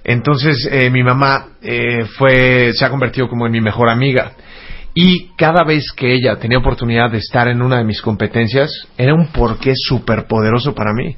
[0.04, 4.34] Entonces, eh, mi mamá eh, fue, se ha convertido como en mi mejor amiga.
[4.96, 9.14] Y cada vez que ella tenía oportunidad de estar en una de mis competencias, era
[9.14, 11.16] un porqué súper poderoso para mí.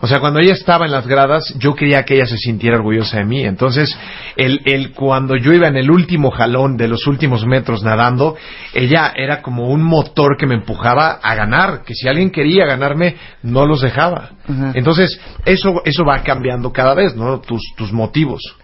[0.00, 3.18] O sea, cuando ella estaba en las gradas, yo quería que ella se sintiera orgullosa
[3.18, 3.44] de mí.
[3.44, 3.96] Entonces,
[4.36, 8.36] el, el, cuando yo iba en el último jalón de los últimos metros nadando,
[8.74, 11.82] ella era como un motor que me empujaba a ganar.
[11.82, 14.30] Que si alguien quería ganarme, no los dejaba.
[14.74, 17.40] Entonces, eso, eso va cambiando cada vez, ¿no?
[17.40, 18.56] Tus, tus motivos.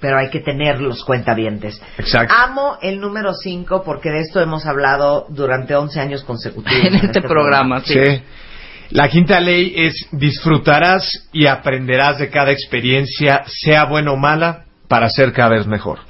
[0.00, 1.80] Pero hay que tener los cuentavientes.
[1.98, 2.34] Exacto.
[2.34, 6.84] Amo el número 5 porque de esto hemos hablado durante 11 años consecutivos.
[6.84, 7.92] en este programa, sí.
[7.92, 8.22] Sí.
[8.90, 15.08] La quinta ley es disfrutarás y aprenderás de cada experiencia, sea buena o mala, para
[15.08, 16.00] ser cada vez mejor.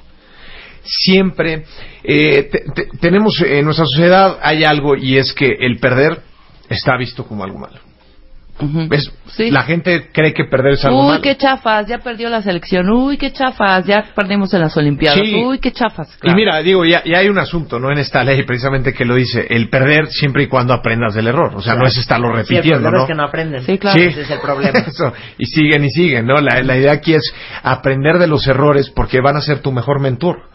[0.82, 1.64] Siempre
[2.02, 6.22] eh, te- te- tenemos en nuestra sociedad hay algo y es que el perder
[6.70, 7.78] está visto como algo malo.
[8.60, 8.88] Ujú.
[8.88, 9.10] ¿Ves?
[9.26, 9.50] Sí.
[9.50, 11.22] La gente cree que perder es algo Uy, malo.
[11.22, 12.88] qué chafas, ya perdió la selección.
[12.90, 15.20] Uy, qué chafas, ya perdimos en las Olimpiadas.
[15.24, 15.34] Sí.
[15.34, 16.18] Uy, qué chafas.
[16.22, 17.90] Y mira, digo, ya, ya hay un asunto, ¿no?
[17.90, 21.52] En esta ley precisamente que lo dice, el perder siempre y cuando aprendas del error.
[21.54, 23.02] O sea, no es estarlo Sí, el repitiendo, ¿no?
[23.02, 23.62] es que no aprenden.
[23.62, 23.98] Sí, claro.
[23.98, 24.06] Sí.
[24.06, 24.78] Ese es el problema.
[24.86, 25.12] Eso.
[25.38, 26.34] Y siguen y siguen, ¿no?
[26.36, 30.00] La, la idea aquí es aprender de los errores porque van a ser tu mejor
[30.00, 30.48] mentor.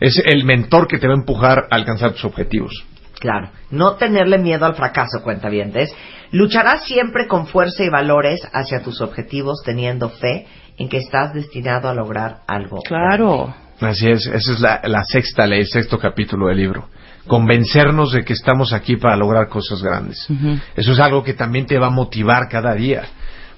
[0.00, 2.72] Es el mentor que te va a empujar a alcanzar tus objetivos.
[3.20, 5.94] Claro, no tenerle miedo al fracaso, cuentavientes.
[6.30, 11.88] Lucharás siempre con fuerza y valores hacia tus objetivos, teniendo fe en que estás destinado
[11.88, 12.80] a lograr algo.
[12.82, 13.54] Claro.
[13.80, 16.88] Así es, esa es la, la sexta ley, el sexto capítulo del libro.
[17.26, 20.26] Convencernos de que estamos aquí para lograr cosas grandes.
[20.74, 23.02] Eso es algo que también te va a motivar cada día.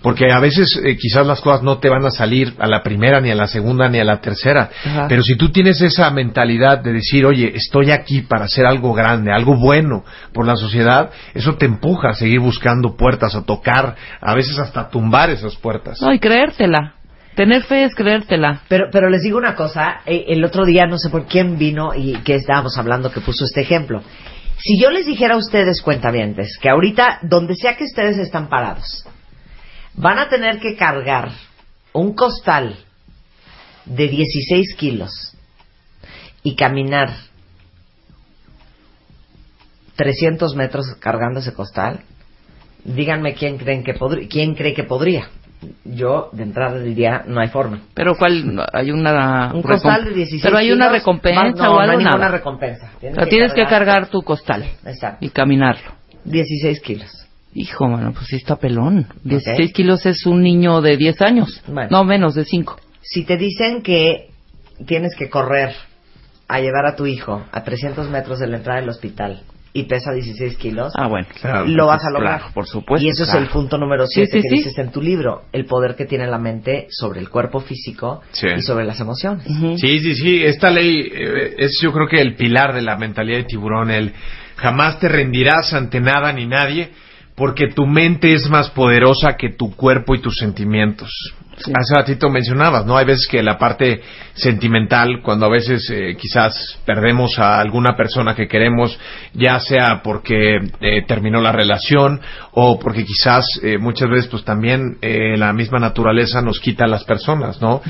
[0.02, 3.20] Porque a veces eh, quizás las cosas no te van a salir a la primera,
[3.20, 4.70] ni a la segunda, ni a la tercera.
[4.84, 5.06] Ajá.
[5.08, 9.32] Pero si tú tienes esa mentalidad de decir, oye, estoy aquí para hacer algo grande,
[9.32, 14.34] algo bueno por la sociedad, eso te empuja a seguir buscando puertas, a tocar, a
[14.34, 16.00] veces hasta tumbar esas puertas.
[16.00, 16.94] No, y creértela.
[17.34, 18.62] Tener fe es creértela.
[18.68, 21.94] Pero, pero les digo una cosa, eh, el otro día no sé por quién vino
[21.94, 24.02] y que estábamos hablando que puso este ejemplo.
[24.58, 29.06] Si yo les dijera a ustedes, cuentavientes, que ahorita, donde sea que ustedes están parados,
[30.00, 31.30] van a tener que cargar
[31.92, 32.76] un costal
[33.84, 35.36] de 16 kilos
[36.42, 37.10] y caminar
[39.96, 42.00] 300 metros cargando ese costal,
[42.84, 45.28] díganme quién creen que podría, quién cree que podría.
[45.84, 47.82] Yo de entrada diría no hay forma.
[47.92, 48.64] Pero ¿cuál?
[48.72, 49.52] Hay una...
[49.52, 51.98] Un costal de 16 Pero hay una kilos, recompensa más- no, o no algo, hay
[51.98, 52.30] ninguna nada.
[52.30, 52.92] recompensa.
[52.96, 55.22] O sea, tienes que cargar tu costal Exacto.
[55.22, 55.92] y caminarlo.
[56.24, 57.26] 16 kilos.
[57.54, 59.06] Hijo, mano, pues sí está pelón.
[59.24, 59.74] 16 Ok.
[59.74, 61.62] kilos es un niño de 10 años.
[61.66, 61.88] Bueno.
[61.90, 62.78] No, menos de 5.
[63.02, 64.28] Si te dicen que
[64.86, 65.72] tienes que correr
[66.48, 70.12] a llevar a tu hijo a 300 metros de la entrada del hospital y pesa
[70.12, 71.26] 16 kilos, Ah, bueno.
[71.40, 71.64] Claro.
[71.66, 72.38] lo vas a lograr.
[72.38, 73.04] Claro, por supuesto.
[73.06, 73.38] y eso claro.
[73.40, 74.54] es el punto número Sí, 7 sí, que sí.
[74.56, 78.46] dices en tu libro, el poder que tiene la mente sobre el cuerpo físico Sí.
[78.56, 79.44] y sobre las emociones.
[79.80, 80.44] Sí, sí, sí.
[80.44, 83.90] Esta ley eh, es yo creo que el pilar de la mentalidad de tiburón.
[83.90, 84.12] El
[84.56, 86.90] jamás te rendirás ante nada ni nadie
[87.40, 91.10] porque tu mente es más poderosa que tu cuerpo y tus sentimientos.
[91.56, 91.72] Sí.
[91.74, 92.98] Hace ratito mencionabas, ¿no?
[92.98, 94.02] Hay veces que la parte
[94.34, 98.98] sentimental, cuando a veces eh, quizás perdemos a alguna persona que queremos,
[99.32, 102.20] ya sea porque eh, terminó la relación
[102.52, 106.88] o porque quizás eh, muchas veces pues también eh, la misma naturaleza nos quita a
[106.88, 107.80] las personas, ¿no?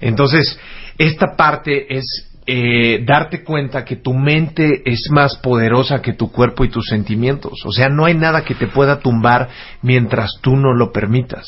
[0.00, 0.56] Entonces,
[0.98, 6.64] esta parte es eh, darte cuenta que tu mente es más poderosa que tu cuerpo
[6.64, 7.52] y tus sentimientos.
[7.64, 9.48] O sea, no hay nada que te pueda tumbar
[9.82, 11.46] mientras tú no lo permitas.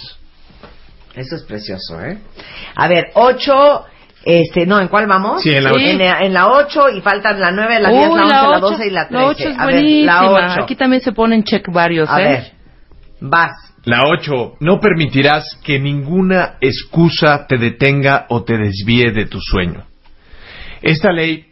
[1.17, 2.19] Eso es precioso, ¿eh?
[2.77, 3.85] A ver, 8,
[4.25, 5.43] este, no, ¿en cuál vamos?
[5.43, 5.77] Sí, en la Sí.
[5.77, 5.91] ocho.
[5.91, 8.49] En la, en la 8 y faltan la 9, la 10, Uy, la 11, la,
[8.51, 8.61] ocho.
[8.71, 9.15] 12 y la 13.
[9.23, 10.62] La 8 es a ver, la 8.
[10.62, 12.29] Aquí también se ponen check varios, A ¿eh?
[12.29, 12.53] ver,
[13.21, 13.51] vas.
[13.85, 14.55] La 8.
[14.61, 19.85] No permitirás que ninguna excusa te detenga o te desvíe de tu sueño.
[20.83, 21.47] Esta ley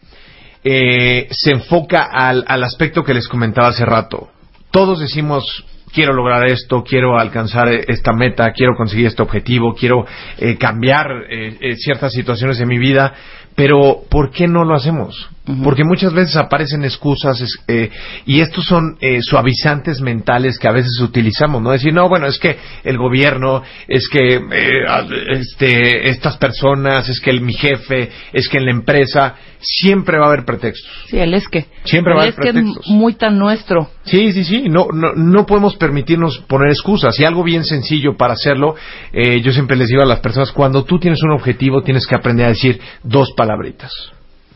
[0.62, 4.28] eh, se enfoca al, al aspecto que les comentaba hace rato.
[4.70, 10.06] Todos decimos, quiero lograr esto, quiero alcanzar esta meta, quiero conseguir este objetivo, quiero
[10.38, 13.12] eh, cambiar eh, eh, ciertas situaciones de mi vida,
[13.60, 15.28] Pero, ¿por qué no lo hacemos?
[15.62, 17.90] Porque muchas veces aparecen excusas eh,
[18.24, 21.70] y estos son eh, suavizantes mentales que a veces utilizamos, ¿no?
[21.70, 24.84] Decir, no, bueno, es que el gobierno, es que eh,
[25.28, 30.26] este, estas personas, es que el, mi jefe, es que en la empresa, siempre va
[30.26, 30.90] a haber pretextos.
[31.08, 31.66] Sí, el es que.
[31.84, 32.86] Siempre el va a haber es que es pretextos.
[32.88, 33.90] muy tan nuestro.
[34.04, 37.18] Sí, sí, sí, no, no, no podemos permitirnos poner excusas.
[37.20, 38.74] Y algo bien sencillo para hacerlo,
[39.12, 42.14] eh, yo siempre les digo a las personas, cuando tú tienes un objetivo, tienes que
[42.14, 43.92] aprender a decir dos palabritas,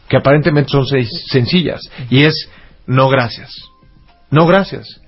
[0.09, 1.81] que aparentemente son seis, sencillas,
[2.11, 2.49] y es
[2.87, 3.51] no gracias.
[4.31, 5.01] No gracias.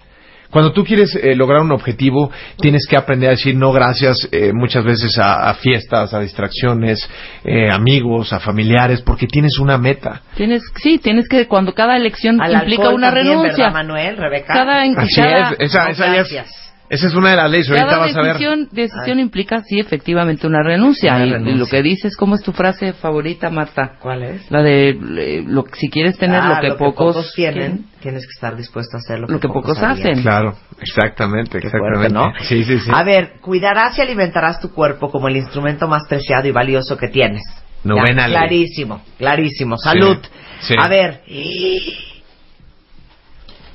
[0.51, 4.53] Cuando tú quieres eh, lograr un objetivo, tienes que aprender a decir no gracias eh,
[4.55, 7.07] muchas veces a, a fiestas, a distracciones,
[7.45, 10.23] eh, amigos, a familiares, porque tienes una meta.
[10.37, 13.65] Tienes, sí, tienes que, cuando cada elección Al implica una también, renuncia.
[13.67, 14.55] ¿verdad, Manuel, Rebeca?
[14.55, 16.66] Cada, Así cada, es, esa, No, esa ya es- gracias.
[16.89, 17.69] Esa es una de las leyes.
[17.69, 18.27] Ahorita cada vas a ver.
[18.35, 21.15] decisión, decisión implica, sí, efectivamente, una renuncia.
[21.17, 21.57] Una y, renuncia.
[21.57, 23.95] lo que dices, ¿cómo es tu frase favorita, Marta?
[24.01, 24.51] ¿Cuál es?
[24.51, 28.57] La de, eh, lo, si quieres tener Ah, lo que pocos, tienen, tienes que estar
[28.57, 30.23] dispuesto a hacer lo que, lo que pocos hacen.
[30.23, 32.11] Claro, exactamente, exactamente.
[32.11, 32.33] fuerte, ¿no?
[32.43, 32.91] Sí, sí, sí.
[32.95, 37.09] A ver, cuidarás y alimentarás tu cuerpo como el instrumento más preciado y valioso que
[37.09, 37.43] tienes.
[37.85, 38.37] Novena Ya, ley.
[38.39, 39.77] Clarísimo, clarísimo.
[39.79, 40.19] Salud.
[40.61, 40.75] sí.
[40.79, 41.23] A ver,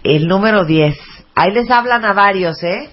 [0.03, 0.97] el número 10.
[1.35, 2.89] Ahí les hablan a varios, ¿eh?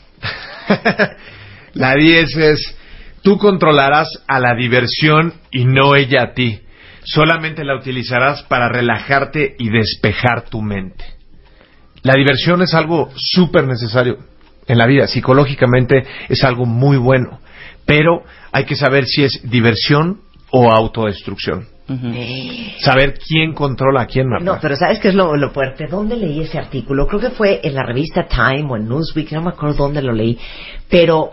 [1.74, 2.76] la 10 es,
[3.22, 6.61] tú controlarás a la diversión y no ella a ti.
[7.04, 11.04] Solamente la utilizarás para relajarte y despejar tu mente.
[12.02, 14.18] La diversión es algo súper necesario
[14.66, 15.07] en la vida.
[15.07, 17.40] Psicológicamente es algo muy bueno.
[17.87, 21.66] Pero hay que saber si es diversión o autodestrucción.
[22.79, 24.44] Saber quién controla a quién, Marta.
[24.44, 25.87] No, pero ¿sabes qué es lo, lo fuerte?
[25.87, 27.07] ¿Dónde leí ese artículo?
[27.07, 30.12] Creo que fue en la revista Time o en Newsweek, no me acuerdo dónde lo
[30.12, 30.38] leí.
[30.90, 31.33] Pero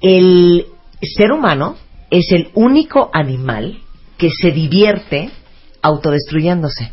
[0.00, 0.66] el
[1.02, 1.76] ser humano
[2.10, 3.78] es el único animal
[4.18, 5.30] que se divierte
[5.82, 6.92] autodestruyéndose.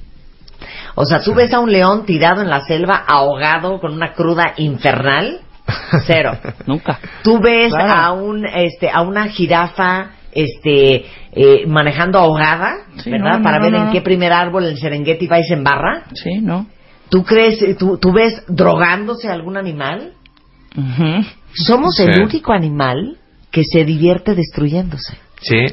[0.96, 4.54] O sea, tú ves a un león tirado en la selva, ahogado, con una cruda
[4.58, 5.42] infernal,
[6.08, 6.38] cero.
[6.66, 7.00] Nunca.
[7.24, 7.94] Tú ves Claro.
[7.94, 13.34] a un este a una jirafa este eh, manejando ahogada, Sí, ¿verdad?
[13.34, 13.86] no, no, Para no, ver no.
[13.86, 16.04] en qué primer árbol el Serengeti va y se embarra.
[16.14, 16.68] Sí, ¿no?
[17.10, 20.14] ¿Tú crees, eh, tú, tú ves drogándose a algún animal?
[21.54, 22.04] Somos Sí.
[22.04, 23.18] el único animal
[23.52, 25.18] que se divierte destruyéndose.
[25.42, 25.66] Sí.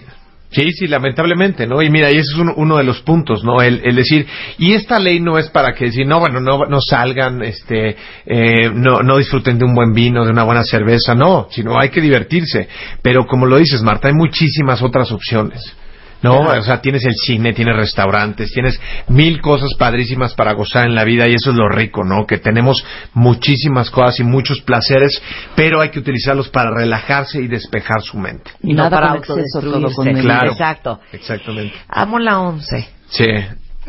[0.56, 1.82] Sí, sí, lamentablemente, ¿no?
[1.82, 3.60] Y mira, y ese es uno, de los puntos, ¿no?
[3.60, 6.80] El, el decir, y esta ley no es para que decir, no, bueno, no, no
[6.80, 11.48] salgan, este, eh, no, no disfruten de un buen vino, de una buena cerveza, no,
[11.50, 12.68] sino hay que divertirse.
[13.02, 15.76] Pero como lo dices, Marta, hay muchísimas otras opciones.
[16.22, 16.42] ¿No?
[16.44, 16.60] Claro.
[16.60, 21.04] O sea, tienes el cine, tienes restaurantes, tienes mil cosas padrísimas para gozar en la
[21.04, 22.26] vida y eso es lo rico, ¿no?
[22.26, 25.22] Que tenemos muchísimas cosas y muchos placeres,
[25.54, 28.50] pero hay que utilizarlos para relajarse y despejar su mente.
[28.62, 30.06] Y no nada para exceso, todo con.
[30.14, 30.52] Claro.
[30.52, 31.00] Exacto.
[31.12, 31.74] Exactamente.
[31.88, 32.88] Amo la once.
[33.08, 33.26] Sí,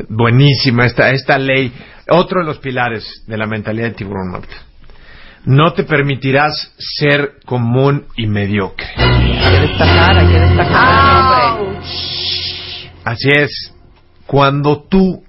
[0.09, 1.71] buenísima esta, esta ley.
[2.09, 4.66] Otro de los pilares de la mentalidad de tiburón, Marta.
[5.47, 8.85] No te permitirás ser común y mediocre.
[8.97, 11.61] Hay que destacar, hay que destacar.
[11.61, 11.79] hombre.
[13.05, 13.73] Así es.
[14.25, 15.23] Cuando tú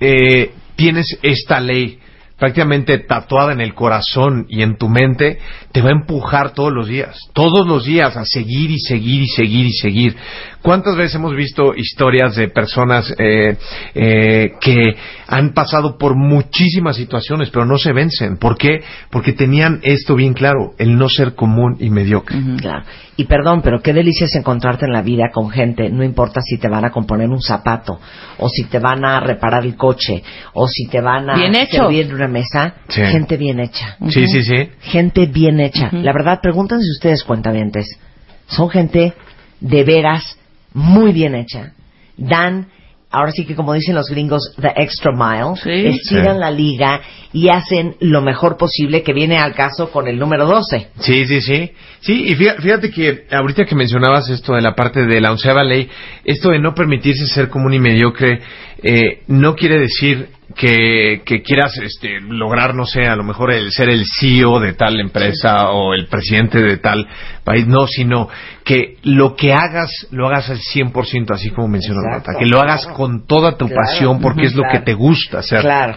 [0.00, 2.00] eh, tienes esta ley
[2.36, 5.38] prácticamente tatuada en el corazón y en tu mente,
[5.70, 9.28] te va a empujar todos los días, todos los días a seguir y seguir y
[9.28, 10.16] seguir y seguir.
[10.62, 13.56] ¿Cuántas veces hemos visto historias de personas eh,
[13.94, 14.94] eh, que
[15.26, 18.36] han pasado por muchísimas situaciones, pero no se vencen?
[18.36, 18.80] ¿Por qué?
[19.10, 22.36] Porque tenían esto bien claro, el no ser común y mediocre.
[22.58, 22.84] Claro.
[23.16, 26.58] Y perdón, pero qué delicia es encontrarte en la vida con gente, no importa si
[26.58, 27.98] te van a componer un zapato,
[28.38, 31.84] o si te van a reparar el coche, o si te van a Bien hecho.
[31.84, 33.00] servir una mesa, Sí.
[33.02, 33.96] gente bien hecha.
[34.08, 34.68] Sí, sí, sí.
[34.80, 35.88] Gente bien hecha.
[35.92, 37.98] La verdad, pregúntense ustedes, cuentavientes.
[38.46, 39.14] Son gente
[39.60, 40.36] de veras
[40.74, 41.72] muy bien hecha.
[42.16, 42.68] Dan,
[43.10, 45.56] ahora sí que como dicen los gringos, the extra mile.
[45.62, 45.86] Sí.
[45.86, 46.40] Estiran Sí.
[46.40, 47.00] la liga
[47.32, 50.88] y hacen lo mejor posible que viene al caso con el número 12.
[51.00, 51.70] Sí, sí, sí.
[52.00, 55.64] Sí, y fíjate, fíjate que ahorita que mencionabas esto de la parte de la onceava
[55.64, 55.88] ley,
[56.24, 58.40] esto de no permitirse ser común y mediocre,
[58.82, 63.70] eh, no quiere decir que, que quieras este, lograr, no sé, a lo mejor el
[63.72, 67.06] ser el CEO de tal empresa o el presidente de tal
[67.44, 68.28] país, no, sino
[68.64, 72.82] que lo que hagas, lo hagas al 100%, así como mencionó Marta, que lo hagas
[72.82, 72.96] claro.
[72.96, 73.82] con toda tu Claro.
[73.84, 74.78] pasión porque es lo Claro.
[74.78, 75.60] que te gusta hacer.
[75.60, 75.96] Claro.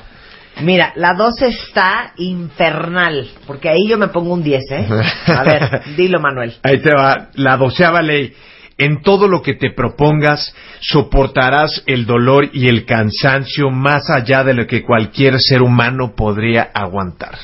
[0.62, 4.88] Mira, la 12 está infernal, porque ahí yo me pongo un 10, ¿eh?
[5.28, 6.54] A ver, dilo, Manuel.
[6.62, 8.32] Ahí te va, la doceava ley.
[8.78, 14.54] En todo lo que te propongas, soportarás el dolor y el cansancio más allá de
[14.54, 17.38] lo que cualquier ser humano podría aguantar.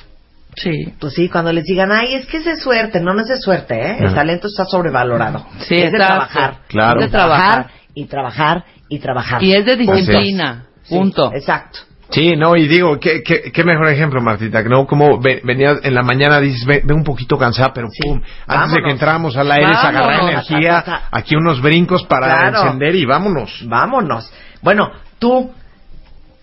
[0.55, 0.93] Sí.
[0.99, 3.37] Pues sí, cuando les digan, ay, es que es de suerte, no, no es de
[3.37, 3.97] suerte, ¿eh?
[3.99, 4.15] El Ajá.
[4.15, 5.45] talento está sobrevalorado.
[5.59, 6.05] Sí, es de exacto.
[6.05, 6.57] trabajar.
[6.67, 6.99] Claro.
[6.99, 9.43] Es de trabajar y trabajar y trabajar.
[9.43, 10.65] Y es de disciplina.
[10.83, 11.31] Sí, Punto.
[11.33, 11.79] exacto.
[12.11, 14.63] Sí, no, y digo, ¿qué, qué, qué mejor ejemplo, Martita?
[14.63, 14.87] ¿No?
[14.87, 18.73] Como ve- venías en la mañana, dices, ve, ve un poquito cansada, pero pum, antes
[18.73, 20.31] de que entráramos al aire, agarrar Vámonos.
[20.31, 21.07] energía, Ta, ta, ta.
[21.11, 22.61] aquí unos brincos para Claro.
[22.63, 23.63] encender y vámonos.
[23.67, 24.31] Vámonos.
[24.63, 25.51] Bueno, tú,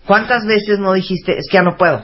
[0.05, 2.03] ¿cuántas veces no dijiste, es que ya no puedo?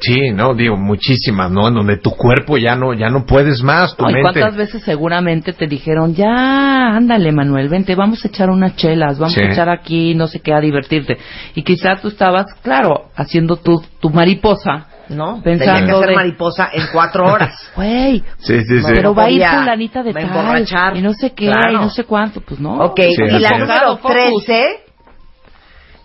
[0.00, 1.68] Sí, no, digo, muchísimas, ¿no?
[1.68, 4.40] En donde tu cuerpo ya no, ya no puedes más, tu No, ¿Y mente.
[4.40, 9.34] cuántas veces seguramente te dijeron, ya, ándale, Manuel, vente, vamos a echar unas chelas, vamos
[9.34, 9.42] Sí.
[9.42, 11.18] a echar aquí, no sé qué, a divertirte?
[11.54, 15.40] Y quizás tú estabas, claro, haciendo tu, tu mariposa, ¿No?
[15.40, 17.54] Pensando Tenía que de- mariposa en cuatro horas.
[17.76, 18.86] güey, Sí, sí, sí.
[18.92, 20.96] pero va a ir fulanita de tal, emborrachar.
[20.96, 21.70] y no sé qué, Claro.
[21.70, 22.74] y no sé cuánto, pues no.
[22.80, 24.44] ok, Sí, y la número Focus.
[24.46, 24.80] 13,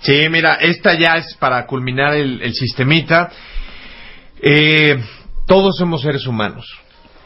[0.01, 3.29] Sí, mira, esta ya es para culminar el, el sistemita.
[4.41, 4.97] Eh,
[5.45, 6.65] todos somos seres humanos.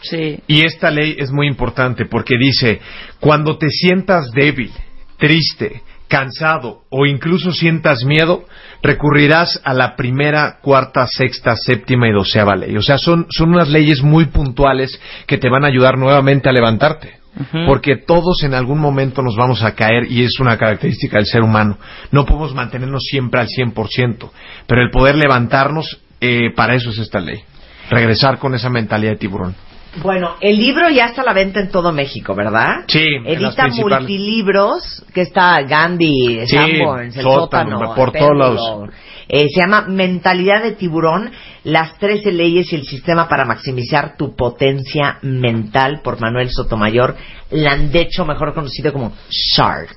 [0.01, 0.39] Sí.
[0.47, 2.79] Y esta ley es muy importante porque dice,
[3.19, 4.71] cuando te sientas débil,
[5.17, 8.45] triste, cansado o incluso sientas miedo,
[8.83, 12.77] recurrirás a la primera, cuarta, sexta, séptima y doceava ley.
[12.77, 16.53] O sea, son, son unas leyes muy puntuales que te van a ayudar nuevamente a
[16.53, 17.25] levantarte.
[17.67, 21.41] Porque todos en algún momento nos vamos a caer y es una característica del ser
[21.41, 21.77] humano.
[22.11, 24.31] No podemos mantenernos siempre al 100%,
[24.67, 27.41] pero el poder levantarnos, eh, para eso es esta ley.
[27.89, 29.55] Regresar con esa mentalidad de tiburón.
[30.01, 32.85] bueno, el libro ya está a la venta en todo México, ¿verdad?
[32.87, 38.89] Sí, Edita multilibros, que está Gandhi, Sí, Sanborns, el sótano, sótano, por todos lados.
[39.27, 41.31] Eh, se llama Mentalidad de Tiburón,
[41.63, 47.15] las 13 leyes y el sistema para maximizar tu potencia mental por Manuel Sotomayor,
[47.49, 49.95] Landecho, mejor conocido como Shark.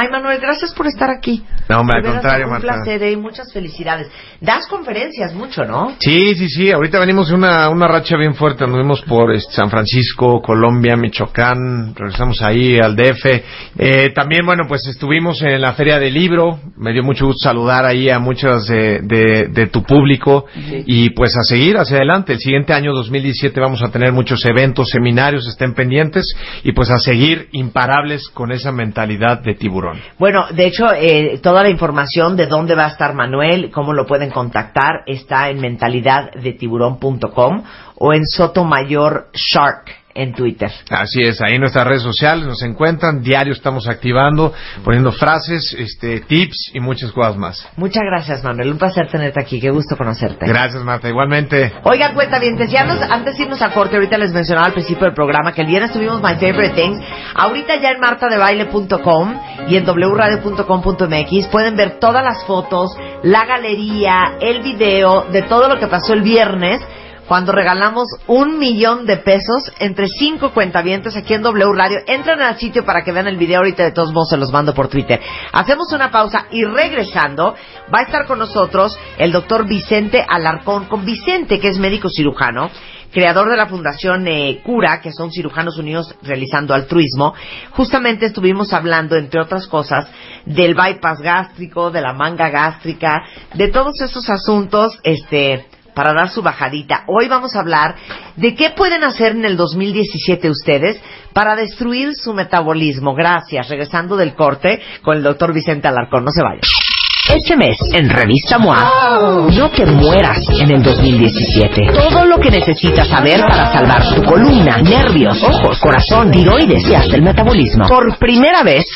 [0.00, 1.42] Ay, Manuel, gracias por estar aquí.
[1.68, 2.66] No, hombre, al contrario, Un Marta.
[2.68, 4.08] placer eh, y muchas felicidades.
[4.40, 5.92] Das conferencias mucho, ¿no?
[5.98, 6.70] Sí, sí, sí.
[6.70, 8.62] Ahorita venimos de una, una racha bien fuerte.
[8.62, 11.96] Anduvimos por este, San Francisco, Colombia, Michoacán.
[11.96, 13.26] Regresamos ahí al DF.
[13.76, 16.60] Eh, también, bueno, pues estuvimos en la Feria del Libro.
[16.76, 20.46] Me dio mucho gusto saludar ahí a muchos de, de, de tu público.
[20.86, 22.34] Y pues a seguir hacia adelante.
[22.34, 25.48] El siguiente año, 2017, vamos a tener muchos eventos, seminarios.
[25.48, 26.24] Estén pendientes.
[26.62, 29.87] Y pues a seguir imparables con esa mentalidad de tiburón.
[30.18, 34.06] Bueno, de hecho, eh, toda la información de dónde va a estar Manuel, cómo lo
[34.06, 37.62] pueden contactar, está en mentalidaddetiburón.com
[37.96, 40.70] o en Sotomayor Shark en Twitter.
[40.90, 44.52] Así es, ahí en nuestras redes sociales nos encuentran, diario estamos activando,
[44.84, 47.66] poniendo frases, este, tips y muchas cosas más.
[47.76, 48.72] Muchas gracias, Manuel.
[48.72, 49.60] Un placer tenerte aquí.
[49.60, 50.44] Qué gusto conocerte.
[50.46, 51.72] Gracias, Marta, igualmente.
[51.84, 55.04] Oigan, cuenta bien, ya nos- antes de irnos a corte, ahorita les mencionaba al principio
[55.04, 57.00] del programa que el viernes tuvimos My Favorite Things.
[57.34, 59.34] Ahorita ya en martadebaile.com
[59.68, 62.90] y en wradio.com.mx pueden ver todas las fotos,
[63.22, 66.80] la galería, el video de todo lo que pasó el viernes
[67.28, 71.98] cuando regalamos un millón de pesos entre cinco cuentavientes aquí en W Radio.
[72.06, 74.72] Entran al sitio para que vean el video ahorita de todos modos se los mando
[74.72, 75.20] por Twitter.
[75.52, 77.54] Hacemos una pausa y regresando
[77.94, 82.70] va a estar con nosotros el doctor Vicente Alarcón, con Vicente que es médico cirujano
[83.10, 87.34] creador de la Fundación eh, Cura, que son cirujanos unidos realizando altruismo,
[87.70, 90.06] justamente estuvimos hablando, entre otras cosas,
[90.44, 93.22] del bypass gástrico, de la manga gástrica,
[93.54, 95.66] de todos esos asuntos, este,
[95.98, 97.02] para dar su bajadita.
[97.08, 97.96] Hoy vamos a hablar
[98.36, 103.16] de qué pueden hacer en el 2017 ustedes para destruir su metabolismo.
[103.16, 103.68] Gracias.
[103.68, 106.24] Regresando del corte con el doctor Vicente Alarcón.
[106.24, 106.60] No se vayan.
[107.28, 111.90] Este mes, en Revista MOA, no te mueras en el 2017.
[111.92, 117.16] Todo lo que necesitas saber para salvar tu columna, nervios, ojos, corazón, tiroides y hasta
[117.16, 117.88] el metabolismo.
[117.88, 118.86] Por primera vez,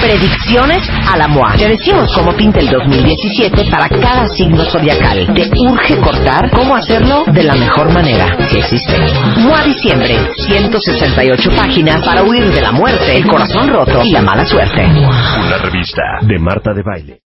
[0.00, 1.56] predicciones a la MOA.
[1.56, 5.26] Te decimos cómo pinta el 2017 para cada signo zodiacal.
[5.34, 8.96] Te urge cortar cómo hacerlo de la mejor manera, si existe.
[9.38, 14.44] MOA Diciembre, 168 páginas para huir de la muerte, el corazón roto y la mala
[14.44, 14.84] suerte.
[14.84, 17.25] Una revista de Marta de Baile.